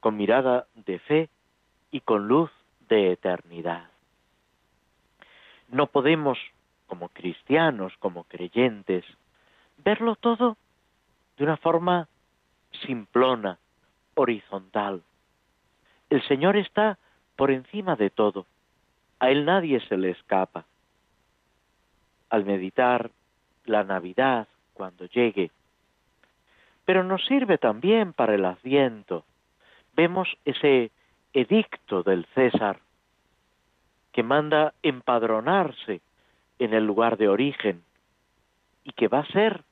con 0.00 0.16
mirada 0.16 0.66
de 0.74 0.98
fe 1.00 1.28
y 1.90 2.00
con 2.00 2.28
luz 2.28 2.50
de 2.88 3.12
eternidad. 3.12 3.88
No 5.68 5.86
podemos, 5.86 6.38
como 6.86 7.08
cristianos, 7.10 7.92
como 7.98 8.24
creyentes, 8.24 9.04
verlo 9.84 10.16
todo 10.16 10.56
de 11.36 11.44
una 11.44 11.56
forma 11.56 12.08
simplona, 12.86 13.58
horizontal. 14.14 15.02
El 16.10 16.26
Señor 16.26 16.56
está 16.56 16.98
por 17.36 17.50
encima 17.50 17.96
de 17.96 18.10
todo. 18.10 18.46
A 19.20 19.30
Él 19.30 19.44
nadie 19.44 19.80
se 19.88 19.96
le 19.96 20.10
escapa. 20.10 20.64
Al 22.30 22.44
meditar 22.44 23.10
la 23.64 23.84
Navidad 23.84 24.48
cuando 24.74 25.06
llegue, 25.06 25.50
pero 26.84 27.04
nos 27.04 27.24
sirve 27.26 27.58
también 27.58 28.12
para 28.12 28.34
el 28.34 28.44
Adviento. 28.44 29.24
Vemos 29.94 30.28
ese 30.44 30.90
edicto 31.34 32.02
del 32.02 32.24
César 32.34 32.80
que 34.18 34.24
manda 34.24 34.74
empadronarse 34.82 36.00
en 36.58 36.74
el 36.74 36.84
lugar 36.84 37.18
de 37.18 37.28
origen 37.28 37.84
y 38.82 38.90
que 38.90 39.06
va 39.06 39.20
a 39.20 39.26
ser 39.26 39.62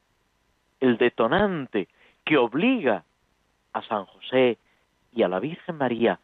el 0.78 0.98
detonante 0.98 1.88
que 2.24 2.36
obliga 2.36 3.02
a 3.72 3.82
San 3.82 4.04
José 4.04 4.58
y 5.12 5.24
a 5.24 5.28
la 5.28 5.40
Virgen 5.40 5.78
María 5.78 6.20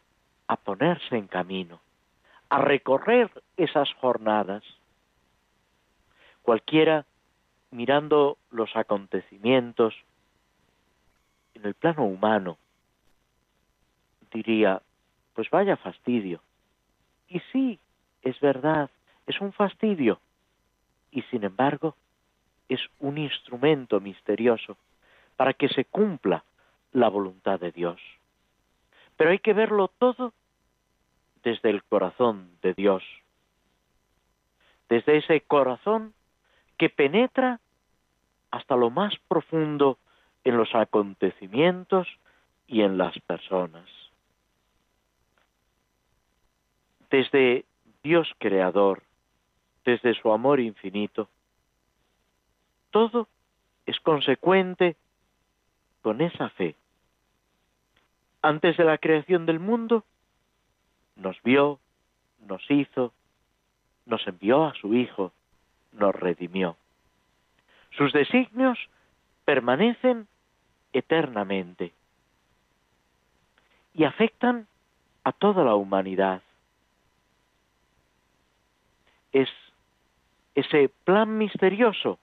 a 0.46 0.54
ponerse 0.54 1.16
en 1.16 1.26
camino, 1.26 1.80
a 2.48 2.58
recorrer 2.58 3.28
esas 3.56 3.92
jornadas. 3.94 4.62
Cualquiera 6.42 7.04
mirando 7.72 8.38
los 8.52 8.70
acontecimientos 8.76 9.96
en 11.54 11.66
el 11.66 11.74
plano 11.74 12.04
humano 12.04 12.56
diría, 14.32 14.80
pues 15.34 15.50
vaya 15.50 15.76
fastidio. 15.76 16.40
Y 17.26 17.40
sí, 17.50 17.80
es 18.22 18.38
verdad, 18.40 18.90
es 19.26 19.40
un 19.40 19.52
fastidio. 19.52 20.20
Y 21.10 21.22
sin 21.22 21.44
embargo, 21.44 21.94
es 22.68 22.80
un 23.00 23.18
instrumento 23.18 24.00
misterioso 24.00 24.76
para 25.36 25.52
que 25.52 25.68
se 25.68 25.84
cumpla 25.84 26.44
la 26.92 27.08
voluntad 27.08 27.60
de 27.60 27.72
Dios. 27.72 28.00
Pero 29.16 29.30
hay 29.30 29.38
que 29.38 29.52
verlo 29.52 29.88
todo 29.98 30.32
desde 31.42 31.70
el 31.70 31.82
corazón 31.84 32.50
de 32.62 32.74
Dios, 32.74 33.02
desde 34.88 35.18
ese 35.18 35.40
corazón 35.42 36.14
que 36.78 36.88
penetra 36.88 37.60
hasta 38.50 38.76
lo 38.76 38.90
más 38.90 39.14
profundo 39.28 39.98
en 40.44 40.56
los 40.56 40.74
acontecimientos 40.74 42.08
y 42.66 42.82
en 42.82 42.98
las 42.98 43.18
personas. 43.20 43.88
Desde 47.10 47.64
Dios 48.02 48.28
creador, 48.38 49.02
desde 49.84 50.14
su 50.14 50.32
amor 50.32 50.60
infinito, 50.60 51.28
todo 52.90 53.28
es 53.86 53.98
consecuente 54.00 54.96
con 56.02 56.20
esa 56.20 56.50
fe. 56.50 56.74
Antes 58.42 58.76
de 58.76 58.84
la 58.84 58.98
creación 58.98 59.46
del 59.46 59.60
mundo, 59.60 60.04
nos 61.16 61.40
vio, 61.42 61.78
nos 62.46 62.62
hizo, 62.70 63.12
nos 64.06 64.26
envió 64.26 64.64
a 64.64 64.74
su 64.74 64.94
Hijo, 64.94 65.32
nos 65.92 66.14
redimió. 66.14 66.76
Sus 67.96 68.12
designios 68.12 68.78
permanecen 69.44 70.26
eternamente 70.92 71.92
y 73.94 74.04
afectan 74.04 74.66
a 75.24 75.32
toda 75.32 75.64
la 75.64 75.74
humanidad. 75.74 76.42
Es 79.32 79.48
ese 80.54 80.90
plan 81.04 81.38
misterioso 81.38 82.18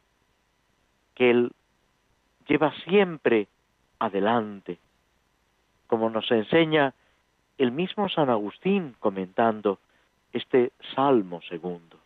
que 1.16 1.32
Él 1.32 1.51
lleva 2.47 2.74
siempre 2.86 3.47
adelante, 3.99 4.78
como 5.88 6.10
nos 6.10 6.30
enseña 6.32 6.93
el 7.57 7.72
mismo 7.72 8.10
San 8.10 8.30
Agustín 8.30 8.95
comentando 8.99 9.80
este 10.32 10.72
Salmo 10.95 11.41
segundo. 11.41 11.97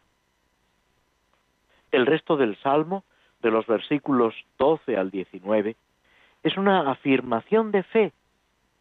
El 1.92 2.06
resto 2.06 2.38
del 2.38 2.58
Salmo, 2.58 3.04
de 3.42 3.52
los 3.52 3.68
versículos 3.68 4.34
12 4.58 4.98
al 4.98 5.12
19, 5.12 5.76
es 6.42 6.58
una 6.58 6.90
afirmación 6.90 7.72
de 7.72 7.84
fe 7.84 8.12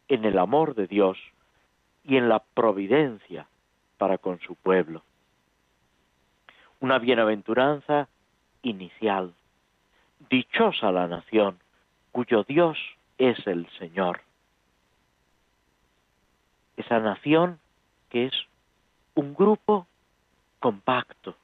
en 0.07 0.25
el 0.25 0.39
amor 0.39 0.73
de 0.75 0.87
Dios 0.87 1.17
y 2.03 2.17
en 2.17 2.27
la 2.27 2.39
providencia 2.39 3.47
para 3.97 4.17
con 4.17 4.39
su 4.39 4.55
pueblo. 4.55 5.03
Una 6.83 6.99
bienaventuranza 6.99 8.09
inicial. 8.61 9.33
Dichosa 10.29 10.91
la 10.91 11.07
nación 11.07 11.57
cuyo 12.11 12.43
Dios 12.43 12.77
es 13.17 13.37
el 13.47 13.69
Señor. 13.79 14.19
Esa 16.75 16.99
nación 16.99 17.61
que 18.09 18.25
es 18.25 18.33
un 19.13 19.33
grupo 19.33 19.87
compacto, 20.59 21.37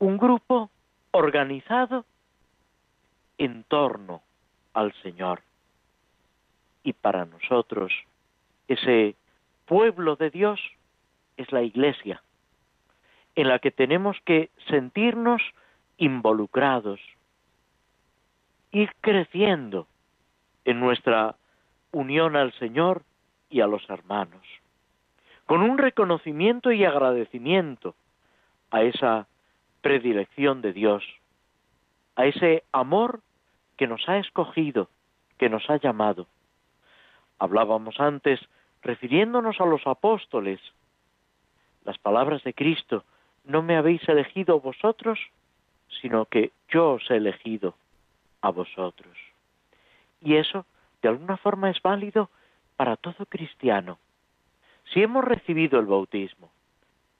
un 0.00 0.18
grupo 0.18 0.68
organizado 1.12 2.04
en 3.38 3.62
torno 3.62 4.20
al 4.74 4.92
Señor. 4.94 5.42
Y 6.82 6.92
para 6.94 7.24
nosotros, 7.24 7.92
ese 8.66 9.14
pueblo 9.66 10.16
de 10.16 10.30
Dios 10.30 10.58
es 11.36 11.52
la 11.52 11.62
iglesia, 11.62 12.20
en 13.34 13.48
la 13.48 13.58
que 13.58 13.70
tenemos 13.70 14.16
que 14.24 14.50
sentirnos 14.68 15.42
involucrados, 15.96 17.00
ir 18.72 18.90
creciendo 19.00 19.86
en 20.64 20.80
nuestra 20.80 21.36
unión 21.92 22.36
al 22.36 22.52
Señor 22.54 23.02
y 23.48 23.60
a 23.60 23.66
los 23.66 23.88
hermanos, 23.90 24.42
con 25.46 25.62
un 25.62 25.78
reconocimiento 25.78 26.72
y 26.72 26.84
agradecimiento 26.84 27.94
a 28.70 28.82
esa 28.82 29.26
predilección 29.80 30.62
de 30.62 30.72
Dios, 30.72 31.04
a 32.16 32.26
ese 32.26 32.64
amor 32.72 33.20
que 33.76 33.86
nos 33.86 34.08
ha 34.08 34.18
escogido, 34.18 34.88
que 35.38 35.48
nos 35.48 35.68
ha 35.70 35.78
llamado. 35.78 36.26
Hablábamos 37.38 37.98
antes, 37.98 38.38
refiriéndonos 38.82 39.60
a 39.60 39.64
los 39.64 39.86
apóstoles, 39.86 40.60
las 41.84 41.98
palabras 41.98 42.44
de 42.44 42.52
Cristo, 42.52 43.04
no 43.50 43.62
me 43.62 43.76
habéis 43.76 44.08
elegido 44.08 44.60
vosotros, 44.60 45.18
sino 46.00 46.26
que 46.26 46.52
yo 46.68 46.92
os 46.92 47.10
he 47.10 47.16
elegido 47.16 47.74
a 48.40 48.50
vosotros. 48.50 49.16
Y 50.20 50.36
eso, 50.36 50.64
de 51.02 51.08
alguna 51.08 51.36
forma, 51.36 51.70
es 51.70 51.82
válido 51.82 52.30
para 52.76 52.96
todo 52.96 53.26
cristiano. 53.26 53.98
Si 54.92 55.02
hemos 55.02 55.24
recibido 55.24 55.80
el 55.80 55.86
bautismo, 55.86 56.50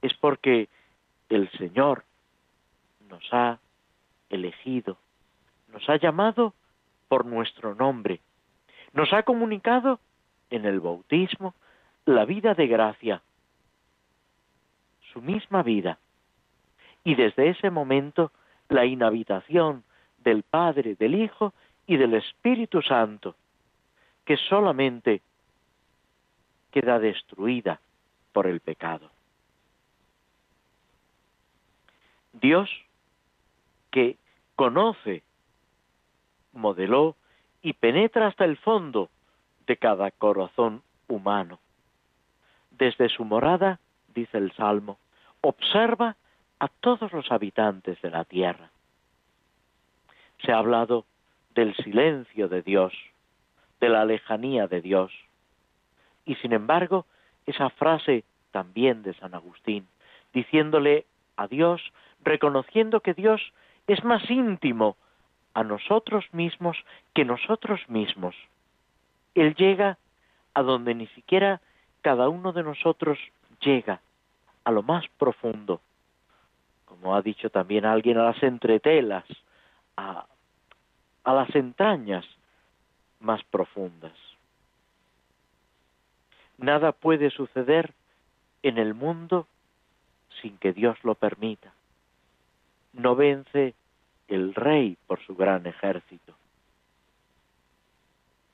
es 0.02 0.14
porque 0.14 0.68
el 1.28 1.50
Señor 1.52 2.04
nos 3.08 3.22
ha 3.32 3.58
elegido, 4.28 4.98
nos 5.72 5.88
ha 5.88 5.96
llamado 5.96 6.54
por 7.08 7.26
nuestro 7.26 7.74
nombre, 7.74 8.20
nos 8.92 9.12
ha 9.12 9.24
comunicado 9.24 9.98
en 10.50 10.64
el 10.64 10.80
bautismo 10.80 11.54
la 12.04 12.24
vida 12.24 12.54
de 12.54 12.66
gracia, 12.68 13.22
su 15.12 15.20
misma 15.20 15.62
vida. 15.62 15.98
Y 17.04 17.14
desde 17.14 17.48
ese 17.48 17.70
momento 17.70 18.32
la 18.68 18.84
inhabitación 18.84 19.84
del 20.18 20.42
Padre, 20.42 20.94
del 20.94 21.14
Hijo 21.14 21.54
y 21.86 21.96
del 21.96 22.14
Espíritu 22.14 22.82
Santo, 22.82 23.34
que 24.24 24.36
solamente 24.36 25.22
queda 26.70 26.98
destruida 26.98 27.80
por 28.32 28.46
el 28.46 28.60
pecado. 28.60 29.10
Dios, 32.32 32.70
que 33.90 34.16
conoce, 34.54 35.22
modeló 36.52 37.16
y 37.62 37.72
penetra 37.72 38.28
hasta 38.28 38.44
el 38.44 38.56
fondo 38.56 39.10
de 39.66 39.76
cada 39.76 40.10
corazón 40.10 40.82
humano. 41.08 41.58
Desde 42.70 43.08
su 43.08 43.24
morada, 43.24 43.80
dice 44.14 44.38
el 44.38 44.52
Salmo, 44.52 44.98
observa 45.40 46.16
a 46.60 46.68
todos 46.68 47.12
los 47.12 47.32
habitantes 47.32 48.00
de 48.02 48.10
la 48.10 48.24
tierra. 48.24 48.70
Se 50.44 50.52
ha 50.52 50.58
hablado 50.58 51.06
del 51.54 51.74
silencio 51.76 52.48
de 52.48 52.62
Dios, 52.62 52.92
de 53.80 53.88
la 53.88 54.04
lejanía 54.04 54.68
de 54.68 54.80
Dios. 54.80 55.10
Y 56.24 56.36
sin 56.36 56.52
embargo, 56.52 57.06
esa 57.46 57.70
frase 57.70 58.24
también 58.52 59.02
de 59.02 59.14
San 59.14 59.34
Agustín, 59.34 59.88
diciéndole 60.32 61.06
a 61.36 61.46
Dios, 61.46 61.82
reconociendo 62.22 63.00
que 63.00 63.14
Dios 63.14 63.40
es 63.86 64.04
más 64.04 64.30
íntimo 64.30 64.96
a 65.54 65.64
nosotros 65.64 66.24
mismos 66.32 66.76
que 67.14 67.24
nosotros 67.24 67.80
mismos. 67.88 68.36
Él 69.34 69.54
llega 69.54 69.98
a 70.54 70.62
donde 70.62 70.94
ni 70.94 71.06
siquiera 71.08 71.60
cada 72.02 72.28
uno 72.28 72.52
de 72.52 72.62
nosotros 72.62 73.18
llega, 73.60 74.00
a 74.64 74.70
lo 74.70 74.82
más 74.82 75.06
profundo, 75.18 75.80
como 76.90 77.14
ha 77.14 77.22
dicho 77.22 77.50
también 77.50 77.84
alguien, 77.84 78.18
a 78.18 78.24
las 78.24 78.42
entretelas, 78.42 79.24
a, 79.96 80.26
a 81.22 81.32
las 81.32 81.54
entrañas 81.54 82.26
más 83.20 83.44
profundas. 83.44 84.12
Nada 86.58 86.90
puede 86.90 87.30
suceder 87.30 87.94
en 88.64 88.76
el 88.76 88.94
mundo 88.94 89.46
sin 90.42 90.58
que 90.58 90.72
Dios 90.72 90.98
lo 91.04 91.14
permita. 91.14 91.72
No 92.92 93.14
vence 93.14 93.74
el 94.26 94.52
rey 94.54 94.98
por 95.06 95.24
su 95.24 95.36
gran 95.36 95.66
ejército, 95.66 96.34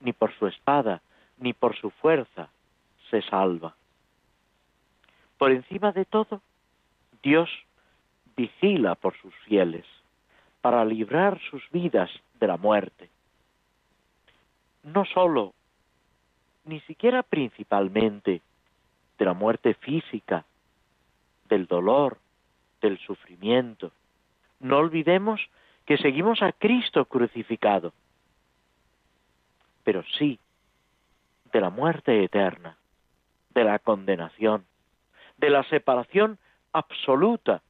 ni 0.00 0.12
por 0.12 0.36
su 0.38 0.46
espada, 0.46 1.00
ni 1.38 1.54
por 1.54 1.74
su 1.74 1.90
fuerza 1.90 2.50
se 3.10 3.22
salva. 3.22 3.74
Por 5.38 5.52
encima 5.52 5.92
de 5.92 6.04
todo, 6.04 6.42
Dios 7.22 7.48
vigila 8.36 8.94
por 8.94 9.16
sus 9.16 9.34
fieles 9.46 9.84
para 10.60 10.84
librar 10.84 11.40
sus 11.50 11.62
vidas 11.70 12.10
de 12.40 12.46
la 12.46 12.56
muerte. 12.56 13.08
No 14.82 15.04
sólo, 15.04 15.54
ni 16.64 16.80
siquiera 16.80 17.22
principalmente, 17.22 18.42
de 19.18 19.24
la 19.24 19.32
muerte 19.32 19.74
física, 19.74 20.44
del 21.48 21.66
dolor, 21.66 22.18
del 22.80 22.98
sufrimiento. 22.98 23.92
No 24.60 24.78
olvidemos 24.78 25.40
que 25.86 25.96
seguimos 25.96 26.42
a 26.42 26.52
Cristo 26.52 27.04
crucificado, 27.04 27.92
pero 29.84 30.02
sí 30.18 30.38
de 31.52 31.60
la 31.60 31.70
muerte 31.70 32.24
eterna, 32.24 32.76
de 33.54 33.64
la 33.64 33.78
condenación, 33.78 34.64
de 35.38 35.50
la 35.50 35.62
separación 35.64 36.38
absoluta 36.72 37.62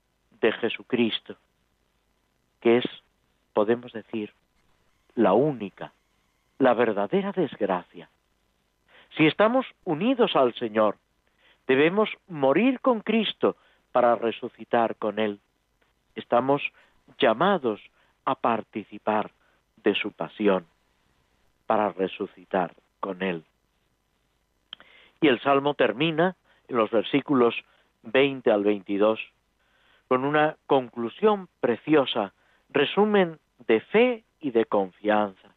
de 0.47 0.53
Jesucristo, 0.53 1.35
que 2.61 2.79
es, 2.79 2.85
podemos 3.53 3.93
decir, 3.93 4.33
la 5.17 5.33
única, 5.33 5.93
la 6.59 6.73
verdadera 6.73 7.33
desgracia. 7.33 8.09
Si 9.17 9.27
estamos 9.27 9.67
unidos 9.83 10.37
al 10.37 10.55
Señor, 10.55 10.99
debemos 11.67 12.09
morir 12.29 12.79
con 12.79 13.01
Cristo 13.01 13.57
para 13.91 14.15
resucitar 14.15 14.95
con 14.95 15.19
Él. 15.19 15.41
Estamos 16.15 16.63
llamados 17.19 17.81
a 18.25 18.37
participar 18.37 19.33
de 19.83 19.97
su 19.97 20.13
pasión 20.13 20.65
para 21.67 21.91
resucitar 21.91 22.73
con 23.01 23.21
Él. 23.21 23.43
Y 25.21 25.27
el 25.27 25.41
Salmo 25.41 25.75
termina 25.75 26.37
en 26.69 26.77
los 26.77 26.91
versículos 26.93 27.57
20 28.05 28.49
al 28.53 28.63
22 28.63 29.19
con 30.09 30.25
una 30.25 30.57
conclusión 30.67 31.49
preciosa, 31.61 32.33
resumen 32.71 33.39
de 33.67 33.81
fe 33.81 34.25
y 34.41 34.51
de 34.51 34.65
confianza. 34.65 35.55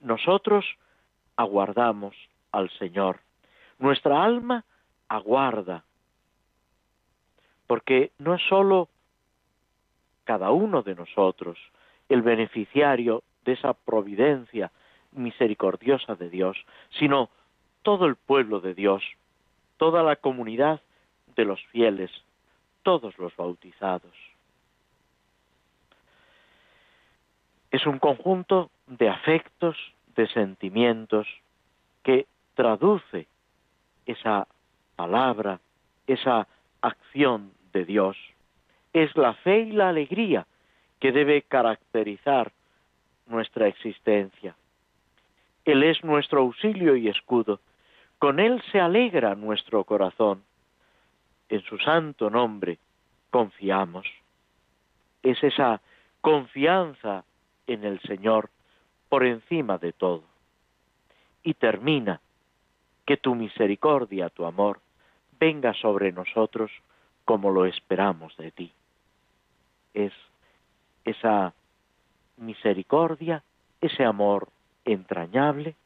Nosotros 0.00 0.64
aguardamos 1.36 2.14
al 2.52 2.70
Señor. 2.78 3.20
Nuestra 3.78 4.24
alma 4.24 4.64
aguarda. 5.08 5.84
Porque 7.66 8.12
no 8.18 8.34
es 8.34 8.42
sólo 8.48 8.88
cada 10.24 10.50
uno 10.50 10.82
de 10.82 10.94
nosotros 10.94 11.58
el 12.08 12.22
beneficiario 12.22 13.22
de 13.44 13.52
esa 13.52 13.74
providencia 13.74 14.70
misericordiosa 15.12 16.14
de 16.14 16.30
Dios, 16.30 16.56
sino 16.98 17.30
todo 17.82 18.06
el 18.06 18.16
pueblo 18.16 18.60
de 18.60 18.74
Dios, 18.74 19.02
toda 19.76 20.02
la 20.02 20.16
comunidad 20.16 20.80
de 21.36 21.44
los 21.44 21.60
fieles, 21.66 22.10
todos 22.86 23.18
los 23.18 23.34
bautizados. 23.34 24.14
Es 27.72 27.84
un 27.84 27.98
conjunto 27.98 28.70
de 28.86 29.08
afectos, 29.08 29.76
de 30.14 30.28
sentimientos, 30.28 31.26
que 32.04 32.26
traduce 32.54 33.26
esa 34.06 34.46
palabra, 34.94 35.58
esa 36.06 36.46
acción 36.80 37.50
de 37.72 37.84
Dios. 37.84 38.16
Es 38.92 39.16
la 39.16 39.34
fe 39.34 39.62
y 39.62 39.72
la 39.72 39.88
alegría 39.88 40.46
que 41.00 41.10
debe 41.10 41.42
caracterizar 41.42 42.52
nuestra 43.26 43.66
existencia. 43.66 44.54
Él 45.64 45.82
es 45.82 46.04
nuestro 46.04 46.42
auxilio 46.42 46.94
y 46.94 47.08
escudo, 47.08 47.58
con 48.20 48.38
Él 48.38 48.62
se 48.70 48.78
alegra 48.78 49.34
nuestro 49.34 49.82
corazón. 49.82 50.44
En 51.48 51.62
su 51.62 51.78
santo 51.78 52.30
nombre 52.30 52.78
confiamos. 53.30 54.06
Es 55.22 55.42
esa 55.42 55.80
confianza 56.20 57.24
en 57.66 57.84
el 57.84 58.00
Señor 58.00 58.50
por 59.08 59.24
encima 59.24 59.78
de 59.78 59.92
todo. 59.92 60.24
Y 61.42 61.54
termina, 61.54 62.20
que 63.04 63.16
tu 63.16 63.34
misericordia, 63.36 64.30
tu 64.30 64.44
amor, 64.44 64.80
venga 65.38 65.72
sobre 65.74 66.12
nosotros 66.12 66.70
como 67.24 67.50
lo 67.50 67.64
esperamos 67.64 68.36
de 68.36 68.50
ti. 68.50 68.72
Es 69.94 70.12
esa 71.04 71.54
misericordia, 72.36 73.42
ese 73.80 74.04
amor 74.04 74.48
entrañable 74.84 75.76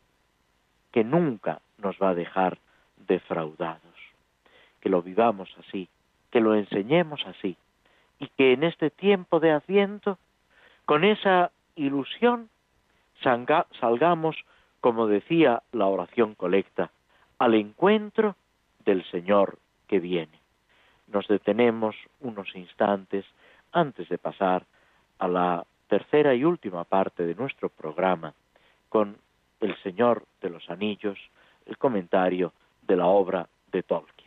que 0.93 1.05
nunca 1.05 1.61
nos 1.79 1.97
va 1.99 2.11
a 2.11 2.15
dejar 2.15 2.59
defraudados. 2.97 3.90
Que 4.81 4.89
lo 4.89 5.03
vivamos 5.03 5.49
así, 5.59 5.89
que 6.31 6.41
lo 6.41 6.55
enseñemos 6.55 7.21
así 7.27 7.57
y 8.21 8.29
que 8.29 8.53
en 8.53 8.63
este 8.63 8.91
tiempo 8.91 9.41
de 9.41 9.51
asiento, 9.51 10.19
con 10.85 11.05
esa 11.05 11.51
ilusión, 11.75 12.51
salgamos, 13.23 14.37
como 14.81 15.07
decía 15.07 15.63
la 15.73 15.87
oración 15.87 16.35
colecta, 16.35 16.91
al 17.39 17.55
encuentro 17.55 18.37
del 18.85 19.03
Señor 19.11 19.59
que 19.89 19.99
viene. 19.99 20.39
Nos 21.09 21.27
detenemos 21.27 21.97
unos 22.21 22.55
instantes 22.55 23.25
antes 23.73 24.09
de 24.09 24.19
pasar 24.19 24.65
a 25.19 25.27
la 25.27 25.65
tercera 25.89 26.35
y 26.35 26.45
última 26.45 26.85
parte 26.85 27.25
de 27.27 27.35
nuestro 27.35 27.71
programa 27.71 28.35
con 28.89 29.17
El 29.61 29.77
Señor 29.83 30.25
de 30.43 30.51
los 30.51 30.69
Anillos, 30.69 31.19
el 31.67 31.79
comentario 31.79 32.53
de 32.83 32.97
la 32.97 33.07
obra 33.07 33.49
de 33.73 33.83
Tolkien. 33.83 34.20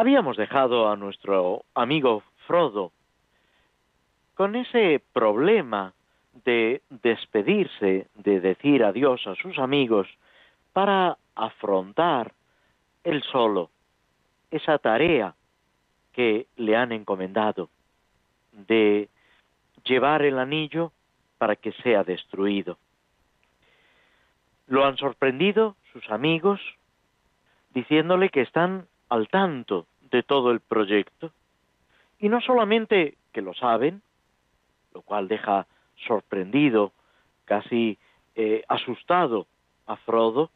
Habíamos 0.00 0.38
dejado 0.38 0.88
a 0.88 0.96
nuestro 0.96 1.66
amigo 1.74 2.22
Frodo 2.46 2.90
con 4.34 4.56
ese 4.56 5.02
problema 5.12 5.92
de 6.42 6.80
despedirse, 6.88 8.08
de 8.14 8.40
decir 8.40 8.82
adiós 8.82 9.26
a 9.26 9.34
sus 9.34 9.58
amigos 9.58 10.08
para 10.72 11.18
afrontar 11.34 12.32
él 13.04 13.22
solo 13.24 13.68
esa 14.50 14.78
tarea 14.78 15.34
que 16.14 16.46
le 16.56 16.76
han 16.76 16.92
encomendado 16.92 17.68
de 18.52 19.10
llevar 19.84 20.22
el 20.22 20.38
anillo 20.38 20.92
para 21.36 21.56
que 21.56 21.72
sea 21.72 22.04
destruido. 22.04 22.78
Lo 24.66 24.86
han 24.86 24.96
sorprendido 24.96 25.76
sus 25.92 26.08
amigos 26.08 26.58
diciéndole 27.74 28.30
que 28.30 28.40
están 28.40 28.86
al 29.10 29.28
tanto 29.28 29.86
de 30.10 30.22
todo 30.22 30.50
el 30.50 30.60
proyecto 30.60 31.32
y 32.18 32.28
no 32.28 32.40
solamente 32.40 33.16
que 33.32 33.42
lo 33.42 33.54
saben, 33.54 34.02
lo 34.92 35.02
cual 35.02 35.28
deja 35.28 35.66
sorprendido, 36.06 36.92
casi 37.44 37.98
eh, 38.34 38.64
asustado 38.68 39.46
a 39.86 39.96
Frodo, 39.96 40.50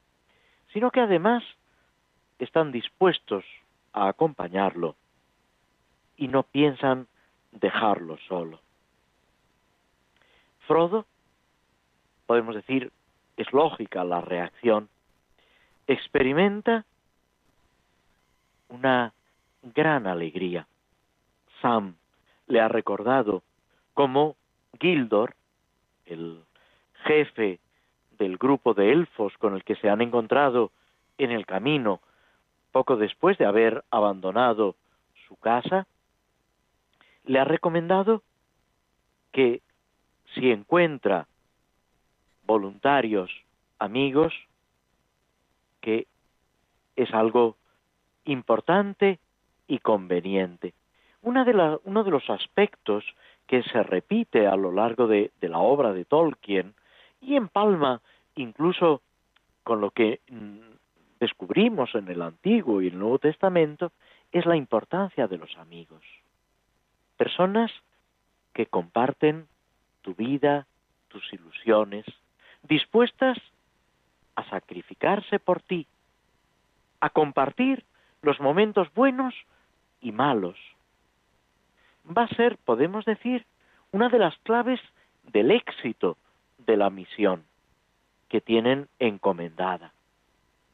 sino 0.73 0.91
que 0.91 1.01
además 1.01 1.43
están 2.39 2.73
dispuestos 2.73 3.45
a 3.93 4.09
acompañarlo 4.09 4.97
y 6.17 6.29
no 6.29 6.43
piensan 6.43 7.07
dejarlo 7.53 8.19
solo. 8.29 8.61
Frodo, 10.67 11.07
podemos 12.27 12.55
decir, 12.55 12.93
es 13.37 13.53
lógica 13.53 14.05
la 14.05 14.21
reacción, 14.21 14.89
experimenta 15.87 16.85
una 18.69 19.13
gran 19.75 20.07
alegría. 20.07 20.67
Sam 21.61 21.97
le 22.47 22.61
ha 22.61 22.69
recordado 22.69 23.43
cómo 23.95 24.37
Gildor, 24.81 25.35
el 26.07 26.43
jefe 27.05 27.61
del 28.19 28.37
grupo 28.37 28.75
de 28.75 28.93
elfos 28.93 29.33
con 29.39 29.55
el 29.55 29.65
que 29.65 29.77
se 29.77 29.89
han 29.89 30.01
encontrado 30.01 30.73
en 31.19 31.31
el 31.31 31.47
camino 31.47 32.01
poco 32.73 32.97
después 32.97 33.39
de 33.39 33.47
haber 33.47 33.85
abandonado 33.91 34.75
su 35.29 35.37
casa, 35.37 35.87
le 37.25 37.39
ha 37.39 37.45
recomendado 37.45 38.23
que 39.33 39.63
si 40.35 40.51
encuentra 40.51 41.29
voluntarios, 42.47 43.31
amigos, 43.79 44.35
que 45.81 46.09
es 46.97 47.13
algo 47.15 47.57
importante 48.25 49.21
y 49.67 49.79
conveniente. 49.79 50.75
Una 51.23 51.45
de 51.45 51.79
uno 51.85 52.05
de 52.05 52.11
los 52.11 52.29
aspectos 52.29 53.05
que 53.47 53.63
se 53.63 53.83
repite 53.83 54.47
a 54.47 54.57
lo 54.57 54.73
largo 54.73 55.07
de, 55.07 55.31
de 55.41 55.49
la 55.49 55.59
obra 55.59 55.93
de 55.93 56.05
Tolkien 56.05 56.75
y 57.21 57.37
empalma 57.37 58.01
incluso 58.37 59.03
con 59.63 59.81
lo 59.81 59.91
que 59.91 60.21
mm, 60.29 60.75
descubrimos 61.21 61.95
en 61.95 62.09
el 62.09 62.23
Antiguo 62.23 62.83
y 62.83 62.89
el 62.89 62.99
Nuevo 62.99 63.19
Testamento 63.19 63.93
es 64.33 64.47
la 64.47 64.57
importancia 64.57 65.27
de 65.27 65.39
los 65.39 65.57
amigos. 65.57 66.03
Personas 67.17 67.71
que 68.53 68.67
comparten 68.67 69.47
tu 70.03 70.15
vida, 70.15 70.67
tus 71.09 71.33
ilusiones, 71.33 72.05
dispuestas 72.63 73.39
a 74.37 74.45
sacrificarse 74.51 75.39
por 75.39 75.63
ti, 75.63 75.87
a 77.01 77.11
compartir 77.11 77.85
los 78.23 78.41
momentos 78.41 78.93
buenos 78.95 79.35
y 80.05 80.13
malos. 80.13 80.59
Va 82.07 82.25
a 82.25 82.37
ser, 82.37 82.59
podemos 82.59 83.05
decir, 83.07 83.45
una 83.91 84.09
de 84.11 84.19
las 84.19 84.37
claves 84.39 84.81
del 85.33 85.51
éxito 85.51 86.17
de 86.59 86.77
la 86.77 86.91
misión 86.91 87.45
que 88.29 88.41
tienen 88.41 88.87
encomendada, 88.99 89.93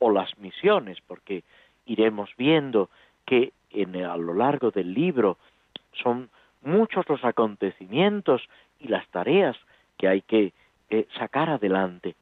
o 0.00 0.10
las 0.10 0.36
misiones, 0.38 0.98
porque 1.06 1.44
iremos 1.86 2.30
viendo 2.36 2.90
que 3.24 3.52
en, 3.70 3.96
a 4.04 4.16
lo 4.16 4.34
largo 4.34 4.72
del 4.72 4.92
libro 4.92 5.38
son 5.92 6.28
muchos 6.62 7.08
los 7.08 7.24
acontecimientos 7.24 8.42
y 8.80 8.88
las 8.88 9.06
tareas 9.08 9.56
que 9.96 10.08
hay 10.08 10.22
que 10.22 10.52
eh, 10.88 11.06
sacar 11.16 11.50
adelante. 11.50 12.16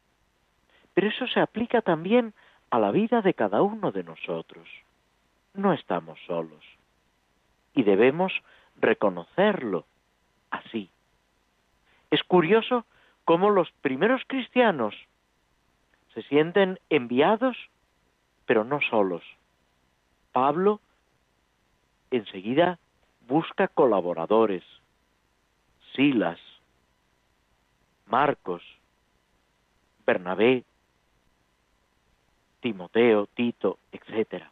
Pero 0.92 1.08
eso 1.08 1.26
se 1.28 1.40
aplica 1.40 1.80
también 1.80 2.34
a 2.70 2.78
la 2.78 2.90
vida 2.90 3.22
de 3.22 3.32
cada 3.32 3.62
uno 3.62 3.92
de 3.92 4.02
nosotros. 4.02 4.68
No 5.54 5.72
estamos 5.72 6.18
solos 6.26 6.77
y 7.78 7.84
debemos 7.84 8.32
reconocerlo 8.80 9.86
así. 10.50 10.90
Es 12.10 12.24
curioso 12.24 12.84
cómo 13.24 13.50
los 13.50 13.70
primeros 13.70 14.20
cristianos 14.26 14.96
se 16.12 16.22
sienten 16.22 16.80
enviados, 16.90 17.56
pero 18.46 18.64
no 18.64 18.80
solos. 18.90 19.22
Pablo 20.32 20.80
enseguida 22.10 22.80
busca 23.28 23.68
colaboradores, 23.68 24.64
Silas, 25.94 26.40
Marcos, 28.06 28.64
Bernabé, 30.04 30.64
Timoteo, 32.58 33.28
Tito, 33.34 33.78
etc. 33.92 34.46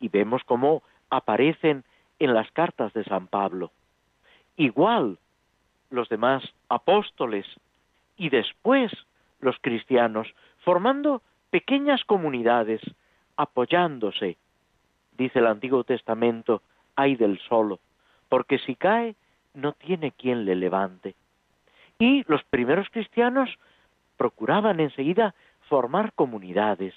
Y 0.00 0.08
vemos 0.08 0.42
cómo 0.42 0.82
aparecen 1.08 1.84
en 2.18 2.34
las 2.34 2.50
cartas 2.52 2.92
de 2.92 3.04
San 3.04 3.26
Pablo. 3.26 3.70
Igual 4.56 5.18
los 5.90 6.08
demás 6.08 6.42
apóstoles 6.68 7.46
y 8.16 8.30
después 8.30 8.92
los 9.40 9.56
cristianos, 9.60 10.28
formando 10.64 11.22
pequeñas 11.50 12.04
comunidades, 12.04 12.80
apoyándose. 13.36 14.36
Dice 15.16 15.38
el 15.38 15.46
Antiguo 15.46 15.84
Testamento, 15.84 16.62
hay 16.96 17.16
del 17.16 17.38
solo, 17.40 17.78
porque 18.28 18.58
si 18.58 18.74
cae 18.74 19.14
no 19.54 19.72
tiene 19.72 20.12
quien 20.12 20.44
le 20.44 20.54
levante. 20.54 21.14
Y 21.98 22.24
los 22.28 22.42
primeros 22.44 22.88
cristianos 22.90 23.50
procuraban 24.16 24.80
enseguida 24.80 25.34
formar 25.68 26.12
comunidades, 26.12 26.94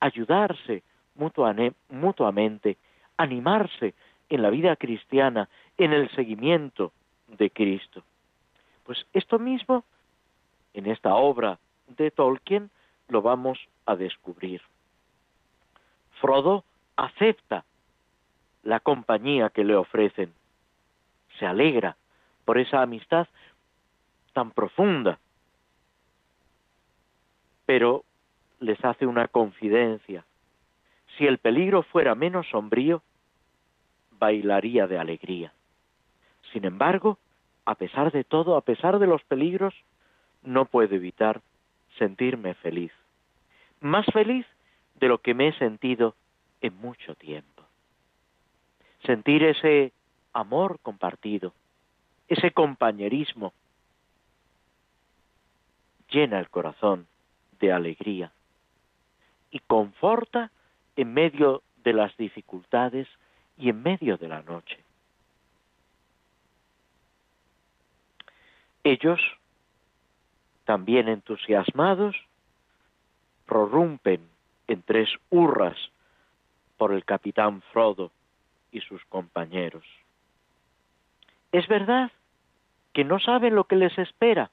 ayudarse 0.00 0.82
mutuamente, 1.14 2.76
animarse 3.16 3.94
en 4.28 4.42
la 4.42 4.50
vida 4.50 4.76
cristiana, 4.76 5.48
en 5.78 5.92
el 5.92 6.10
seguimiento 6.10 6.92
de 7.28 7.50
Cristo. 7.50 8.02
Pues 8.84 9.06
esto 9.12 9.38
mismo, 9.38 9.84
en 10.74 10.86
esta 10.86 11.14
obra 11.14 11.58
de 11.88 12.10
Tolkien, 12.10 12.70
lo 13.08 13.22
vamos 13.22 13.58
a 13.84 13.96
descubrir. 13.96 14.62
Frodo 16.20 16.64
acepta 16.96 17.64
la 18.62 18.80
compañía 18.80 19.50
que 19.50 19.64
le 19.64 19.76
ofrecen, 19.76 20.32
se 21.38 21.46
alegra 21.46 21.96
por 22.44 22.58
esa 22.58 22.82
amistad 22.82 23.28
tan 24.32 24.50
profunda, 24.50 25.18
pero 27.64 28.04
les 28.60 28.82
hace 28.84 29.06
una 29.06 29.28
confidencia. 29.28 30.24
Si 31.16 31.26
el 31.26 31.38
peligro 31.38 31.82
fuera 31.82 32.14
menos 32.14 32.48
sombrío, 32.48 33.02
bailaría 34.18 34.86
de 34.86 34.98
alegría. 34.98 35.52
Sin 36.52 36.64
embargo, 36.64 37.18
a 37.64 37.74
pesar 37.74 38.12
de 38.12 38.24
todo, 38.24 38.56
a 38.56 38.62
pesar 38.62 38.98
de 38.98 39.06
los 39.06 39.22
peligros, 39.24 39.74
no 40.42 40.64
puedo 40.66 40.94
evitar 40.94 41.40
sentirme 41.98 42.54
feliz. 42.54 42.92
Más 43.80 44.06
feliz 44.06 44.46
de 44.94 45.08
lo 45.08 45.18
que 45.18 45.34
me 45.34 45.48
he 45.48 45.52
sentido 45.58 46.14
en 46.60 46.76
mucho 46.76 47.14
tiempo. 47.16 47.64
Sentir 49.04 49.42
ese 49.44 49.92
amor 50.32 50.78
compartido, 50.82 51.52
ese 52.28 52.50
compañerismo, 52.50 53.52
llena 56.10 56.38
el 56.38 56.48
corazón 56.48 57.06
de 57.60 57.72
alegría 57.72 58.32
y 59.50 59.58
conforta 59.60 60.50
en 60.96 61.12
medio 61.12 61.62
de 61.84 61.92
las 61.92 62.16
dificultades 62.16 63.08
y 63.58 63.70
en 63.70 63.82
medio 63.82 64.16
de 64.16 64.28
la 64.28 64.42
noche. 64.42 64.78
Ellos, 68.84 69.20
también 70.64 71.08
entusiasmados, 71.08 72.14
prorrumpen 73.46 74.28
en 74.68 74.82
tres 74.82 75.08
hurras 75.30 75.76
por 76.76 76.92
el 76.92 77.04
capitán 77.04 77.62
Frodo 77.72 78.10
y 78.70 78.80
sus 78.80 79.04
compañeros. 79.06 79.84
Es 81.52 81.66
verdad 81.68 82.12
que 82.92 83.04
no 83.04 83.18
saben 83.18 83.54
lo 83.54 83.64
que 83.64 83.76
les 83.76 83.96
espera, 83.98 84.50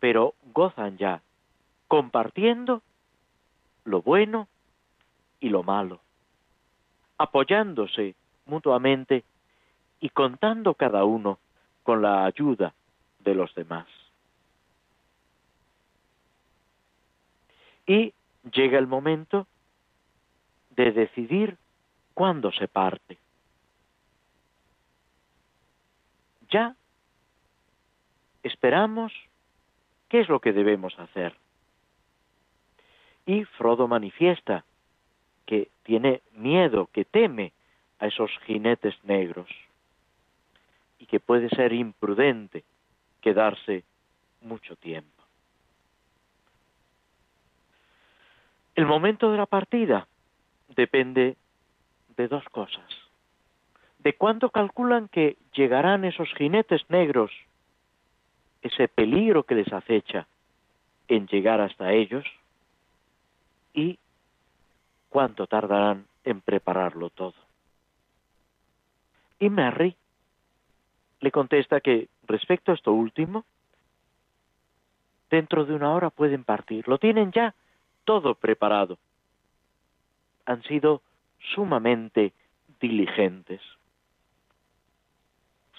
pero 0.00 0.34
gozan 0.52 0.98
ya, 0.98 1.22
compartiendo 1.88 2.82
lo 3.84 4.02
bueno 4.02 4.48
y 5.40 5.48
lo 5.48 5.62
malo, 5.62 6.00
apoyándose 7.18 8.14
mutuamente 8.46 9.24
y 10.00 10.10
contando 10.10 10.74
cada 10.74 11.04
uno 11.04 11.38
con 11.82 12.02
la 12.02 12.24
ayuda 12.24 12.74
de 13.20 13.34
los 13.34 13.54
demás. 13.54 13.86
Y 17.86 18.12
llega 18.52 18.78
el 18.78 18.86
momento 18.86 19.46
de 20.70 20.92
decidir 20.92 21.56
cuándo 22.14 22.52
se 22.52 22.68
parte. 22.68 23.18
Ya 26.50 26.76
esperamos 28.42 29.12
qué 30.08 30.20
es 30.20 30.28
lo 30.28 30.40
que 30.40 30.52
debemos 30.52 30.98
hacer. 30.98 31.36
Y 33.24 33.44
Frodo 33.44 33.88
manifiesta 33.88 34.64
que 35.46 35.68
tiene 35.84 36.20
miedo, 36.32 36.88
que 36.92 37.04
teme 37.04 37.52
a 37.98 38.08
esos 38.08 38.30
jinetes 38.44 38.94
negros 39.04 39.48
y 40.98 41.06
que 41.06 41.20
puede 41.20 41.48
ser 41.50 41.72
imprudente 41.72 42.64
quedarse 43.20 43.84
mucho 44.42 44.76
tiempo. 44.76 45.10
El 48.74 48.86
momento 48.86 49.30
de 49.30 49.38
la 49.38 49.46
partida 49.46 50.06
depende 50.74 51.36
de 52.16 52.28
dos 52.28 52.44
cosas. 52.50 52.84
De 53.98 54.14
cuándo 54.14 54.50
calculan 54.50 55.08
que 55.08 55.36
llegarán 55.54 56.04
esos 56.04 56.28
jinetes 56.34 56.82
negros, 56.90 57.32
ese 58.62 58.88
peligro 58.88 59.44
que 59.44 59.54
les 59.54 59.72
acecha 59.72 60.26
en 61.08 61.26
llegar 61.26 61.60
hasta 61.60 61.92
ellos, 61.92 62.24
y 63.72 63.98
cuánto 65.16 65.46
tardarán 65.46 66.06
en 66.24 66.42
prepararlo 66.42 67.08
todo. 67.08 67.32
Y 69.38 69.48
Merry 69.48 69.96
le 71.20 71.30
contesta 71.30 71.80
que 71.80 72.10
respecto 72.24 72.70
a 72.70 72.74
esto 72.74 72.92
último, 72.92 73.46
dentro 75.30 75.64
de 75.64 75.72
una 75.72 75.94
hora 75.94 76.10
pueden 76.10 76.44
partir. 76.44 76.86
Lo 76.86 76.98
tienen 76.98 77.32
ya 77.32 77.54
todo 78.04 78.34
preparado. 78.34 78.98
Han 80.44 80.62
sido 80.64 81.00
sumamente 81.54 82.34
diligentes. 82.78 83.62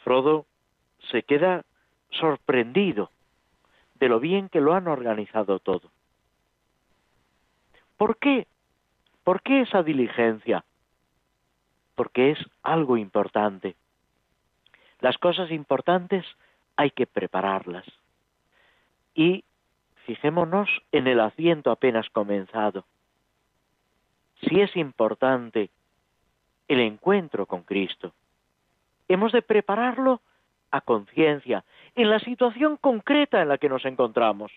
Frodo 0.04 0.48
se 1.12 1.22
queda 1.22 1.64
sorprendido 2.10 3.12
de 4.00 4.10
lo 4.10 4.20
bien 4.20 4.50
que 4.50 4.62
lo 4.62 4.74
han 4.74 4.88
organizado 4.88 5.60
todo. 5.60 5.92
¿Por 7.98 8.18
qué? 8.18 8.48
¿Por 9.28 9.42
qué 9.42 9.60
esa 9.60 9.84
diligencia? 9.84 10.64
Porque 11.96 12.32
es 12.32 12.40
algo 12.64 12.96
importante. 12.96 13.76
Las 15.02 15.18
cosas 15.18 15.52
importantes 15.52 16.26
hay 16.78 16.92
que 16.92 17.08
prepararlas. 17.08 17.84
Y 19.14 19.44
fijémonos 20.06 20.70
en 20.94 21.08
el 21.08 21.20
asiento 21.20 21.72
apenas 21.72 22.10
comenzado. 22.10 22.86
Si 24.48 24.62
es 24.62 24.74
importante 24.78 25.72
el 26.70 26.80
encuentro 26.80 27.48
con 27.48 27.64
Cristo, 27.64 28.14
hemos 29.10 29.34
de 29.34 29.42
prepararlo 29.42 30.22
a 30.72 30.80
conciencia, 30.80 31.66
en 31.96 32.10
la 32.10 32.20
situación 32.20 32.78
concreta 32.78 33.42
en 33.42 33.50
la 33.50 33.58
que 33.58 33.68
nos 33.68 33.84
encontramos, 33.84 34.54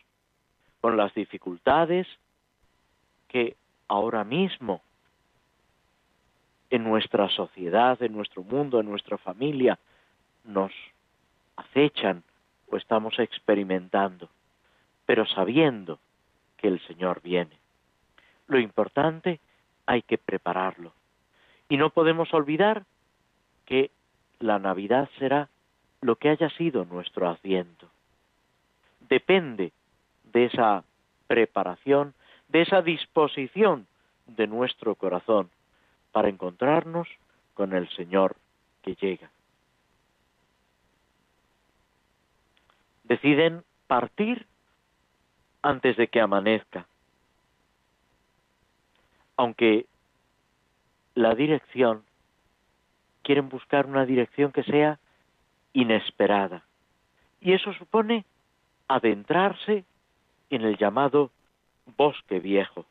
con 0.80 0.96
las 0.96 1.12
dificultades 1.12 2.06
que 3.26 3.56
ahora 3.90 4.22
mismo 4.22 4.82
en 6.70 6.84
nuestra 6.84 7.28
sociedad, 7.28 8.00
en 8.00 8.12
nuestro 8.12 8.44
mundo, 8.44 8.78
en 8.78 8.86
nuestra 8.86 9.18
familia, 9.18 9.80
nos 10.44 10.70
acechan 11.56 12.22
o 12.70 12.76
estamos 12.76 13.18
experimentando, 13.18 14.28
pero 15.06 15.26
sabiendo 15.26 15.98
que 16.56 16.68
el 16.68 16.80
Señor 16.86 17.20
viene. 17.20 17.58
Lo 18.46 18.60
importante 18.60 19.40
hay 19.86 20.02
que 20.02 20.18
prepararlo. 20.18 20.92
Y 21.68 21.76
no 21.76 21.90
podemos 21.90 22.32
olvidar 22.32 22.84
que 23.66 23.90
la 24.38 24.60
Navidad 24.60 25.08
será 25.18 25.48
lo 26.00 26.14
que 26.14 26.28
haya 26.28 26.48
sido 26.50 26.84
nuestro 26.84 27.28
asiento. 27.28 27.88
Depende 29.08 29.72
de 30.32 30.44
esa 30.44 30.84
preparación, 31.26 32.14
de 32.50 32.62
esa 32.62 32.82
disposición 32.82 33.86
de 34.26 34.46
nuestro 34.46 34.94
corazón 34.94 35.50
para 36.12 36.28
encontrarnos 36.28 37.08
con 37.54 37.72
el 37.72 37.88
Señor 37.90 38.36
que 38.82 38.94
llega. 38.94 39.30
deciden 43.10 43.64
partir 43.88 44.46
antes 45.62 45.96
de 45.96 46.06
que 46.06 46.20
amanezca. 46.20 46.86
Aunque 49.36 49.86
la 51.16 51.34
dirección, 51.34 52.04
quieren 53.24 53.48
buscar 53.48 53.86
una 53.86 54.06
dirección 54.06 54.52
que 54.52 54.62
sea 54.62 55.00
inesperada. 55.72 56.62
Y 57.40 57.52
eso 57.52 57.72
supone 57.72 58.24
adentrarse 58.86 59.84
en 60.50 60.62
el 60.62 60.76
llamado 60.78 61.32
bosque 61.86 62.40
viejo, 62.40 62.86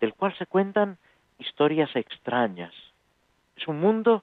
del 0.00 0.14
cual 0.14 0.36
se 0.36 0.46
cuentan 0.46 0.98
historias 1.38 1.94
extrañas. 1.96 2.72
Es 3.56 3.68
un 3.68 3.80
mundo 3.80 4.22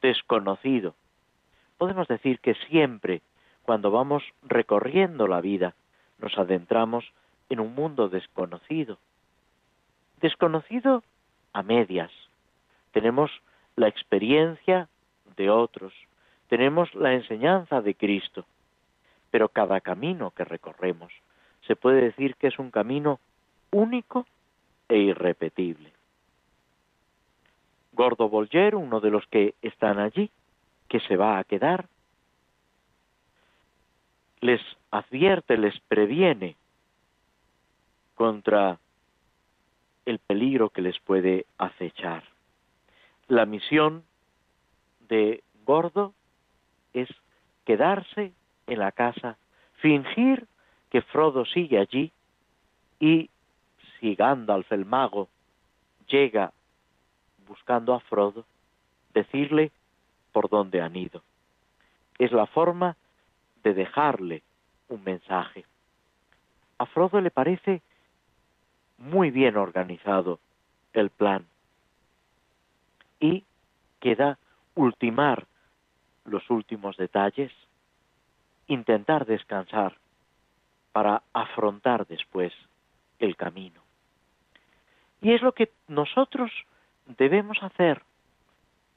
desconocido. 0.00 0.94
Podemos 1.76 2.08
decir 2.08 2.40
que 2.40 2.54
siempre 2.68 3.22
cuando 3.68 3.90
vamos 3.90 4.22
recorriendo 4.44 5.26
la 5.26 5.42
vida, 5.42 5.74
nos 6.16 6.38
adentramos 6.38 7.04
en 7.50 7.60
un 7.60 7.74
mundo 7.74 8.08
desconocido. 8.08 8.96
Desconocido 10.22 11.04
a 11.52 11.62
medias. 11.62 12.10
Tenemos 12.92 13.30
la 13.76 13.88
experiencia 13.88 14.88
de 15.36 15.50
otros, 15.50 15.92
tenemos 16.48 16.94
la 16.94 17.12
enseñanza 17.12 17.82
de 17.82 17.94
Cristo, 17.94 18.46
pero 19.30 19.50
cada 19.50 19.82
camino 19.82 20.30
que 20.30 20.46
recorremos 20.46 21.12
se 21.68 21.76
puede 21.76 22.00
decir 22.00 22.34
que 22.36 22.48
es 22.48 22.58
un 22.58 22.70
camino 22.70 23.20
único 23.70 24.26
e 24.88 24.96
irrepetible. 24.96 25.92
Gordo 27.92 28.28
Bolger, 28.30 28.74
uno 28.74 29.00
de 29.00 29.10
los 29.10 29.26
que 29.26 29.54
están 29.60 29.98
allí, 29.98 30.30
que 30.88 30.98
se 31.00 31.16
va 31.16 31.38
a 31.38 31.44
quedar, 31.44 31.86
les 34.40 34.62
advierte, 34.90 35.58
les 35.58 35.78
previene 35.80 36.56
contra 38.14 38.78
el 40.06 40.20
peligro 40.20 40.70
que 40.70 40.80
les 40.80 40.98
puede 41.00 41.44
acechar. 41.58 42.24
La 43.26 43.44
misión 43.44 44.04
de 45.08 45.42
Gordo 45.66 46.14
es 46.94 47.10
quedarse 47.66 48.32
en 48.66 48.78
la 48.78 48.92
casa, 48.92 49.36
fingir 49.82 50.47
que 50.90 51.02
Frodo 51.02 51.44
sigue 51.44 51.78
allí 51.78 52.12
y 53.00 53.30
si 53.98 54.14
Gandalf 54.14 54.70
el 54.72 54.84
mago 54.84 55.28
llega 56.08 56.52
buscando 57.46 57.94
a 57.94 58.00
Frodo, 58.00 58.44
decirle 59.14 59.70
por 60.32 60.48
dónde 60.48 60.80
han 60.80 60.96
ido. 60.96 61.22
Es 62.18 62.32
la 62.32 62.46
forma 62.46 62.96
de 63.62 63.74
dejarle 63.74 64.42
un 64.88 65.02
mensaje. 65.04 65.64
A 66.78 66.86
Frodo 66.86 67.20
le 67.20 67.30
parece 67.30 67.82
muy 68.98 69.30
bien 69.30 69.56
organizado 69.56 70.40
el 70.92 71.10
plan 71.10 71.46
y 73.20 73.44
queda 74.00 74.38
ultimar 74.74 75.46
los 76.24 76.48
últimos 76.50 76.96
detalles, 76.96 77.52
intentar 78.66 79.26
descansar 79.26 79.96
para 80.92 81.22
afrontar 81.32 82.06
después 82.06 82.52
el 83.18 83.36
camino. 83.36 83.80
Y 85.20 85.32
es 85.32 85.42
lo 85.42 85.52
que 85.52 85.70
nosotros 85.88 86.50
debemos 87.06 87.62
hacer, 87.62 88.02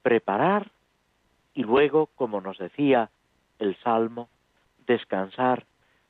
preparar 0.02 0.70
y 1.54 1.64
luego, 1.64 2.08
como 2.16 2.42
nos 2.42 2.58
decía 2.58 3.10
el 3.60 3.76
Salmo, 3.78 4.30
descansar, 4.86 5.66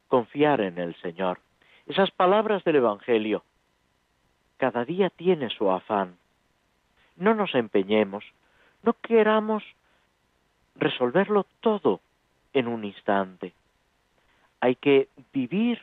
confiar 0.08 0.62
en 0.62 0.78
el 0.78 0.96
Señor. 1.02 1.40
Esas 1.88 2.12
palabras 2.12 2.64
del 2.64 2.78
Evangelio. 2.78 3.44
Cada 4.58 4.86
día 4.86 5.10
tiene 5.10 5.50
su 5.50 5.72
afán. 5.72 6.18
No 7.16 7.34
nos 7.34 7.56
empeñemos, 7.56 8.24
no 8.84 8.94
queramos 8.94 9.64
resolverlo 10.76 11.46
todo 11.60 12.02
en 12.54 12.68
un 12.68 12.84
instante. 12.86 13.54
Hay 14.62 14.76
que 14.76 15.10
vivir 15.34 15.82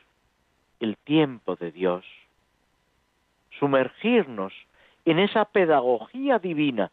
el 0.80 0.96
tiempo 0.96 1.56
de 1.56 1.72
Dios, 1.72 2.04
sumergirnos 3.58 4.52
en 5.04 5.18
esa 5.18 5.44
pedagogía 5.44 6.38
divina 6.38 6.90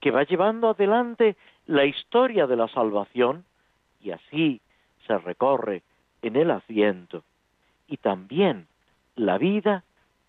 que 0.00 0.10
va 0.10 0.24
llevando 0.24 0.70
adelante 0.70 1.36
la 1.66 1.84
historia 1.84 2.46
de 2.46 2.56
la 2.56 2.68
salvación 2.68 3.44
y 4.02 4.10
así 4.10 4.60
se 5.06 5.16
recorre 5.18 5.82
en 6.22 6.36
el 6.36 6.50
asiento 6.50 7.22
y 7.88 7.96
también 7.98 8.66
la 9.14 9.38
vida 9.38 9.84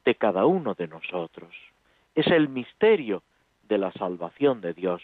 de 0.05 0.15
cada 0.15 0.45
uno 0.45 0.73
de 0.73 0.88
nosotros. 0.88 1.53
Es 2.15 2.28
el 2.28 2.49
misterio 2.49 3.23
de 3.67 3.78
la 3.78 3.91
salvación 3.91 4.61
de 4.61 4.73
Dios, 4.73 5.01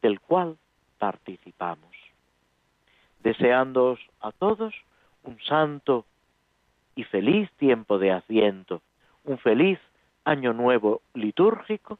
del 0.00 0.20
cual 0.20 0.56
participamos. 0.98 1.94
Deseándoos 3.22 4.00
a 4.20 4.32
todos 4.32 4.74
un 5.28 5.38
santo 5.42 6.06
y 6.96 7.04
feliz 7.04 7.50
tiempo 7.58 7.98
de 7.98 8.12
asiento, 8.12 8.80
un 9.24 9.38
feliz 9.38 9.78
año 10.24 10.54
nuevo 10.54 11.02
litúrgico, 11.12 11.98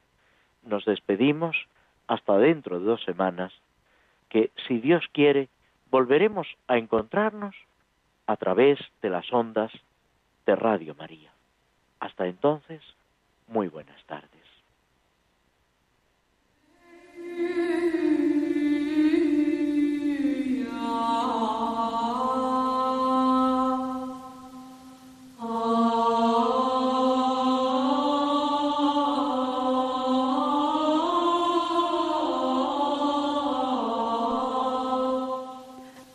nos 0.63 0.85
despedimos 0.87 1.55
hasta 2.07 2.39
dentro 2.39 2.81
de 2.81 2.87
dos 2.87 3.05
semanas, 3.05 3.53
que 4.31 4.51
si 4.67 4.81
Dios 4.81 5.05
quiere, 5.13 5.49
volveremos 5.91 6.47
a 6.69 6.79
encontrarnos 6.79 7.55
a 8.27 8.37
través 8.37 8.79
de 9.03 9.11
las 9.11 9.31
ondas 9.31 9.73
de 10.47 10.57
Radio 10.57 10.95
María. 10.95 11.31
Hasta 12.01 12.27
entonces, 12.27 12.83
muy 13.47 13.69
buenas 13.69 14.03
tardes. 14.07 14.38